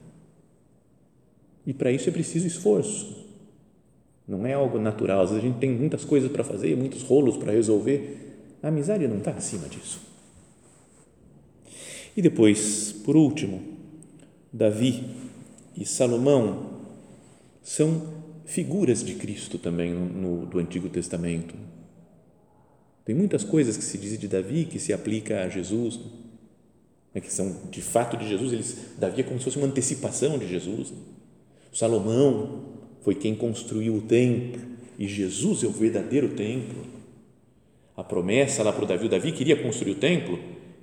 E 1.64 1.72
para 1.72 1.92
isso 1.92 2.08
é 2.08 2.12
preciso 2.12 2.44
esforço. 2.44 3.24
Não 4.26 4.44
é 4.44 4.54
algo 4.54 4.80
natural. 4.80 5.20
Às 5.22 5.30
vezes 5.30 5.44
a 5.44 5.46
gente 5.46 5.58
tem 5.58 5.70
muitas 5.70 6.04
coisas 6.04 6.30
para 6.30 6.42
fazer, 6.42 6.76
muitos 6.76 7.02
rolos 7.04 7.36
para 7.36 7.52
resolver. 7.52 8.33
A 8.64 8.68
amizade 8.68 9.06
não 9.06 9.18
está 9.18 9.32
acima 9.32 9.68
disso. 9.68 10.00
E 12.16 12.22
depois, 12.22 12.92
por 13.04 13.14
último, 13.14 13.62
Davi 14.50 15.04
e 15.76 15.84
Salomão 15.84 16.80
são 17.62 18.24
figuras 18.46 19.04
de 19.04 19.16
Cristo 19.16 19.58
também 19.58 19.92
no, 19.92 20.06
no, 20.06 20.46
do 20.46 20.58
Antigo 20.58 20.88
Testamento. 20.88 21.54
Tem 23.04 23.14
muitas 23.14 23.44
coisas 23.44 23.76
que 23.76 23.84
se 23.84 23.98
diz 23.98 24.18
de 24.18 24.28
Davi 24.28 24.64
que 24.64 24.78
se 24.78 24.94
aplica 24.94 25.42
a 25.42 25.48
Jesus, 25.50 26.00
né, 27.14 27.20
que 27.20 27.30
são 27.30 27.68
de 27.70 27.82
fato 27.82 28.16
de 28.16 28.26
Jesus. 28.26 28.50
Eles, 28.50 28.76
Davi 28.96 29.20
é 29.20 29.24
como 29.24 29.38
se 29.38 29.44
fosse 29.44 29.58
uma 29.58 29.66
antecipação 29.66 30.38
de 30.38 30.48
Jesus. 30.48 30.90
Salomão 31.70 32.64
foi 33.02 33.14
quem 33.14 33.34
construiu 33.34 33.96
o 33.96 34.00
templo 34.00 34.62
e 34.98 35.06
Jesus 35.06 35.62
é 35.62 35.66
o 35.66 35.70
verdadeiro 35.70 36.30
templo. 36.30 36.93
A 37.96 38.02
promessa 38.02 38.62
lá 38.62 38.72
para 38.72 38.84
o 38.84 38.86
Davi, 38.86 39.06
o 39.06 39.08
Davi 39.08 39.32
queria 39.32 39.56
construir 39.56 39.92
o 39.92 39.96
templo 39.96 40.38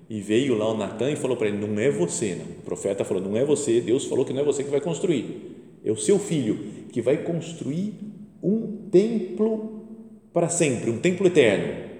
e 0.09 0.21
veio 0.21 0.57
lá 0.57 0.69
o 0.71 0.77
Natan 0.77 1.11
e 1.11 1.15
falou 1.15 1.35
para 1.35 1.47
ele: 1.47 1.65
Não 1.65 1.79
é 1.79 1.89
você, 1.89 2.35
não. 2.35 2.45
o 2.45 2.61
profeta 2.63 3.03
falou: 3.03 3.23
Não 3.23 3.37
é 3.37 3.43
você, 3.43 3.81
Deus 3.81 4.05
falou 4.05 4.25
que 4.25 4.33
não 4.33 4.41
é 4.41 4.43
você 4.43 4.63
que 4.63 4.69
vai 4.69 4.81
construir, 4.81 5.79
é 5.83 5.91
o 5.91 5.97
seu 5.97 6.17
filho 6.19 6.57
que 6.91 7.01
vai 7.01 7.17
construir 7.17 7.93
um 8.41 8.87
templo 8.91 9.85
para 10.33 10.49
sempre, 10.49 10.89
um 10.89 10.99
templo 10.99 11.27
eterno. 11.27 11.91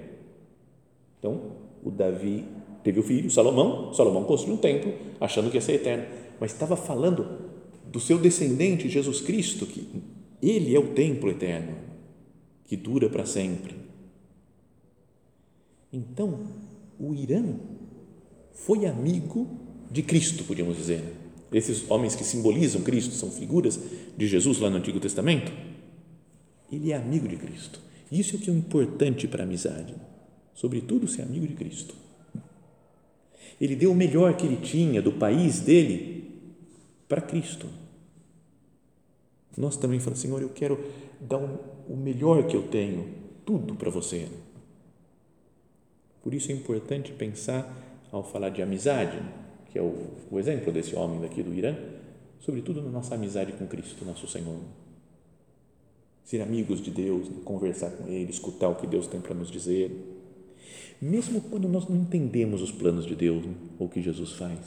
Então, 1.20 1.42
o 1.84 1.92
Davi 1.92 2.46
teve 2.84 3.00
o 3.00 3.04
filho, 3.04 3.30
Salomão, 3.30 3.94
Salomão 3.94 4.24
construiu 4.24 4.56
um 4.56 4.60
templo 4.60 4.94
achando 5.20 5.50
que 5.50 5.58
ia 5.58 5.62
ser 5.62 5.74
eterno, 5.74 6.06
mas 6.40 6.52
estava 6.52 6.76
falando 6.76 7.52
do 7.86 8.00
seu 8.00 8.18
descendente 8.18 8.90
Jesus 8.90 9.22
Cristo, 9.22 9.66
que 9.66 9.88
ele 10.42 10.76
é 10.76 10.80
o 10.80 10.88
templo 10.88 11.30
eterno, 11.30 11.76
que 12.64 12.76
dura 12.76 13.10
para 13.10 13.26
sempre. 13.26 13.76
Então, 15.92 16.48
o 17.00 17.14
Irã 17.14 17.56
foi 18.54 18.86
amigo 18.86 19.48
de 19.90 20.02
Cristo, 20.02 20.44
podíamos 20.44 20.78
dizer. 20.78 21.02
Né? 21.02 21.14
Esses 21.52 21.90
homens 21.90 22.16
que 22.16 22.24
simbolizam 22.24 22.82
Cristo, 22.82 23.14
são 23.14 23.30
figuras 23.30 23.80
de 24.18 24.28
Jesus 24.28 24.60
lá 24.60 24.70
no 24.70 24.78
Antigo 24.78 25.00
Testamento. 25.00 25.52
Ele 26.72 26.92
é 26.92 26.96
amigo 26.96 27.28
de 27.28 27.36
Cristo. 27.36 27.82
Isso 28.10 28.36
é 28.36 28.40
o 28.40 28.42
que 28.42 28.50
é 28.50 28.54
importante 28.54 29.28
para 29.28 29.44
a 29.44 29.46
amizade. 29.46 29.94
Sobretudo 30.54 31.08
ser 31.08 31.24
amigo 31.24 31.46
de 31.46 31.54
Cristo. 31.54 31.96
Ele 33.60 33.76
deu 33.76 33.92
o 33.92 33.96
melhor 33.96 34.36
que 34.36 34.46
ele 34.46 34.58
tinha 34.58 35.02
do 35.02 35.12
país 35.12 35.60
dele 35.60 36.22
para 37.08 37.22
Cristo. 37.22 37.68
Nós 39.58 39.76
também 39.76 40.00
falamos, 40.00 40.22
Senhor, 40.22 40.42
eu 40.42 40.50
quero 40.50 40.80
dar 41.20 41.38
o 41.38 41.96
melhor 41.96 42.48
que 42.48 42.56
eu 42.56 42.64
tenho, 42.64 43.08
tudo 43.46 43.76
para 43.76 43.90
você. 43.90 44.28
Por 46.24 46.34
isso 46.34 46.52
é 46.52 46.56
importante 46.56 47.12
pensar 47.12 47.72
ao 48.12 48.24
falar 48.24 48.50
de 48.50 48.62
amizade, 48.62 49.18
que 49.72 49.80
é 49.80 49.82
o, 49.82 49.96
o 50.30 50.40
exemplo 50.40 50.72
desse 50.72 50.96
homem 50.96 51.20
daqui 51.20 51.42
do 51.42 51.54
Irã, 51.54 51.76
sobretudo 52.40 52.82
na 52.82 52.90
nossa 52.90 53.16
amizade 53.16 53.54
com 53.54 53.66
Cristo, 53.68 54.06
nosso 54.06 54.28
Senhor. 54.28 54.60
Ser 56.24 56.42
amigos 56.42 56.82
de 56.82 56.92
Deus, 56.92 57.28
conversar 57.44 57.92
com 57.92 58.08
Ele, 58.08 58.30
escutar 58.30 58.70
o 58.70 58.76
que 58.76 58.86
Deus 58.86 59.08
tem 59.08 59.20
para 59.20 59.34
nos 59.34 59.50
dizer, 59.50 59.92
mesmo 61.02 61.42
quando 61.42 61.68
nós 61.68 61.88
não 61.88 61.98
entendemos 61.98 62.62
os 62.62 62.72
planos 62.72 63.06
de 63.06 63.16
Deus 63.16 63.44
né, 63.44 63.54
ou 63.80 63.88
o 63.88 63.90
que 63.90 64.02
Jesus 64.02 64.34
faz. 64.34 64.60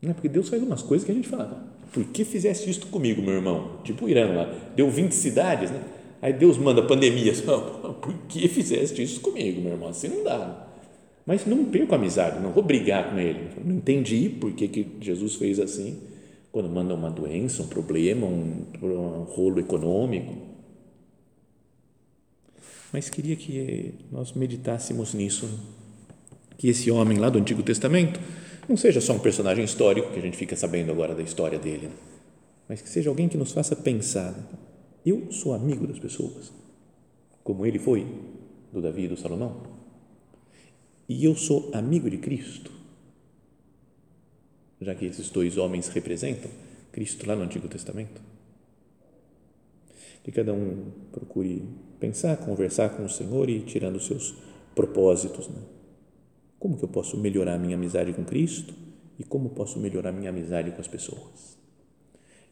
Não 0.00 0.10
é 0.10 0.14
porque 0.14 0.28
Deus 0.28 0.48
faz 0.48 0.62
umas 0.62 0.82
coisas 0.82 1.04
que 1.04 1.12
a 1.12 1.14
gente 1.14 1.28
fala, 1.28 1.64
por 1.92 2.04
que 2.06 2.24
fizeste 2.24 2.70
isto 2.70 2.86
comigo, 2.86 3.20
meu 3.20 3.34
irmão? 3.34 3.80
Tipo 3.84 4.06
o 4.06 4.08
Irã 4.08 4.32
lá, 4.32 4.44
deu 4.74 4.90
20 4.90 5.12
cidades, 5.12 5.70
né? 5.70 5.82
Aí 6.22 6.32
Deus 6.32 6.56
manda 6.56 6.80
pandemias, 6.80 7.40
por 7.42 8.14
que 8.28 8.46
fizeste 8.46 9.02
isso 9.02 9.20
comigo, 9.20 9.60
meu 9.60 9.72
irmão? 9.72 9.88
Assim 9.88 10.06
não 10.06 10.22
dá. 10.22 10.68
Mas 11.26 11.44
não 11.44 11.64
perco 11.64 11.94
a 11.94 11.98
amizade, 11.98 12.40
não 12.40 12.52
vou 12.52 12.62
brigar 12.62 13.10
com 13.10 13.18
ele. 13.18 13.50
Não 13.64 13.74
entendi 13.74 14.28
por 14.28 14.52
que, 14.52 14.68
que 14.68 14.86
Jesus 15.00 15.34
fez 15.34 15.58
assim, 15.58 16.00
quando 16.52 16.68
manda 16.68 16.94
uma 16.94 17.10
doença, 17.10 17.62
um 17.62 17.66
problema, 17.66 18.24
um, 18.24 18.64
um 18.80 19.22
rolo 19.24 19.58
econômico. 19.58 20.36
Mas 22.92 23.10
queria 23.10 23.34
que 23.34 23.94
nós 24.10 24.32
meditássemos 24.32 25.14
nisso, 25.14 25.48
que 26.56 26.68
esse 26.68 26.88
homem 26.90 27.18
lá 27.18 27.30
do 27.30 27.38
Antigo 27.38 27.62
Testamento 27.64 28.20
não 28.68 28.76
seja 28.76 29.00
só 29.00 29.12
um 29.12 29.18
personagem 29.18 29.64
histórico 29.64 30.12
que 30.12 30.18
a 30.20 30.22
gente 30.22 30.36
fica 30.36 30.54
sabendo 30.54 30.92
agora 30.92 31.14
da 31.14 31.22
história 31.22 31.58
dele, 31.58 31.88
mas 32.68 32.80
que 32.80 32.88
seja 32.88 33.10
alguém 33.10 33.28
que 33.28 33.36
nos 33.36 33.50
faça 33.50 33.74
pensar. 33.74 34.34
Eu 35.04 35.30
sou 35.32 35.52
amigo 35.52 35.86
das 35.86 35.98
pessoas, 35.98 36.52
como 37.42 37.66
ele 37.66 37.78
foi 37.78 38.06
do 38.72 38.80
Davi 38.80 39.04
e 39.04 39.08
do 39.08 39.16
Salomão 39.16 39.82
e 41.08 41.24
eu 41.24 41.36
sou 41.36 41.70
amigo 41.74 42.08
de 42.08 42.16
Cristo, 42.16 42.70
já 44.80 44.94
que 44.94 45.04
esses 45.04 45.28
dois 45.28 45.58
homens 45.58 45.88
representam 45.88 46.50
Cristo 46.90 47.26
lá 47.26 47.36
no 47.36 47.42
Antigo 47.42 47.68
Testamento. 47.68 48.18
Que 50.22 50.32
cada 50.32 50.54
um 50.54 50.90
procure 51.10 51.68
pensar, 52.00 52.38
conversar 52.38 52.96
com 52.96 53.04
o 53.04 53.10
Senhor 53.10 53.50
e 53.50 53.60
tirando 53.60 53.96
os 53.96 54.06
seus 54.06 54.34
propósitos. 54.74 55.48
Né? 55.48 55.60
Como 56.58 56.78
que 56.78 56.84
eu 56.84 56.88
posso 56.88 57.18
melhorar 57.18 57.58
minha 57.58 57.76
amizade 57.76 58.14
com 58.14 58.24
Cristo 58.24 58.72
e 59.18 59.24
como 59.24 59.50
posso 59.50 59.78
melhorar 59.78 60.12
minha 60.12 60.30
amizade 60.30 60.70
com 60.70 60.80
as 60.80 60.88
pessoas? 60.88 61.58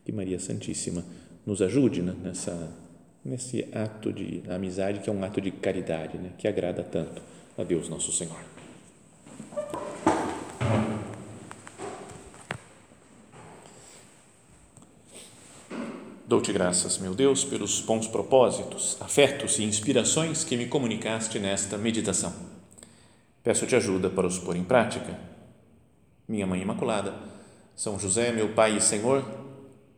Que 0.04 0.12
Maria 0.12 0.38
Santíssima 0.38 1.02
nos 1.50 1.60
ajude 1.60 2.00
né, 2.00 2.14
nessa, 2.22 2.72
nesse 3.24 3.66
ato 3.72 4.12
de 4.12 4.40
amizade, 4.48 5.00
que 5.00 5.10
é 5.10 5.12
um 5.12 5.24
ato 5.24 5.40
de 5.40 5.50
caridade, 5.50 6.16
né, 6.16 6.30
que 6.38 6.46
agrada 6.46 6.84
tanto 6.84 7.20
a 7.58 7.64
Deus 7.64 7.88
Nosso 7.88 8.12
Senhor. 8.12 8.38
Dou-te 16.24 16.52
graças, 16.52 16.98
meu 16.98 17.16
Deus, 17.16 17.42
pelos 17.42 17.80
bons 17.80 18.06
propósitos, 18.06 18.96
afetos 19.00 19.58
e 19.58 19.64
inspirações 19.64 20.44
que 20.44 20.56
me 20.56 20.66
comunicaste 20.66 21.40
nesta 21.40 21.76
meditação. 21.76 22.32
Peço-te 23.42 23.74
ajuda 23.74 24.08
para 24.08 24.28
os 24.28 24.38
pôr 24.38 24.54
em 24.54 24.62
prática. 24.62 25.18
Minha 26.28 26.46
Mãe 26.46 26.62
Imaculada, 26.62 27.12
São 27.74 27.98
José, 27.98 28.30
meu 28.30 28.50
Pai 28.50 28.76
e 28.76 28.80
Senhor, 28.80 29.49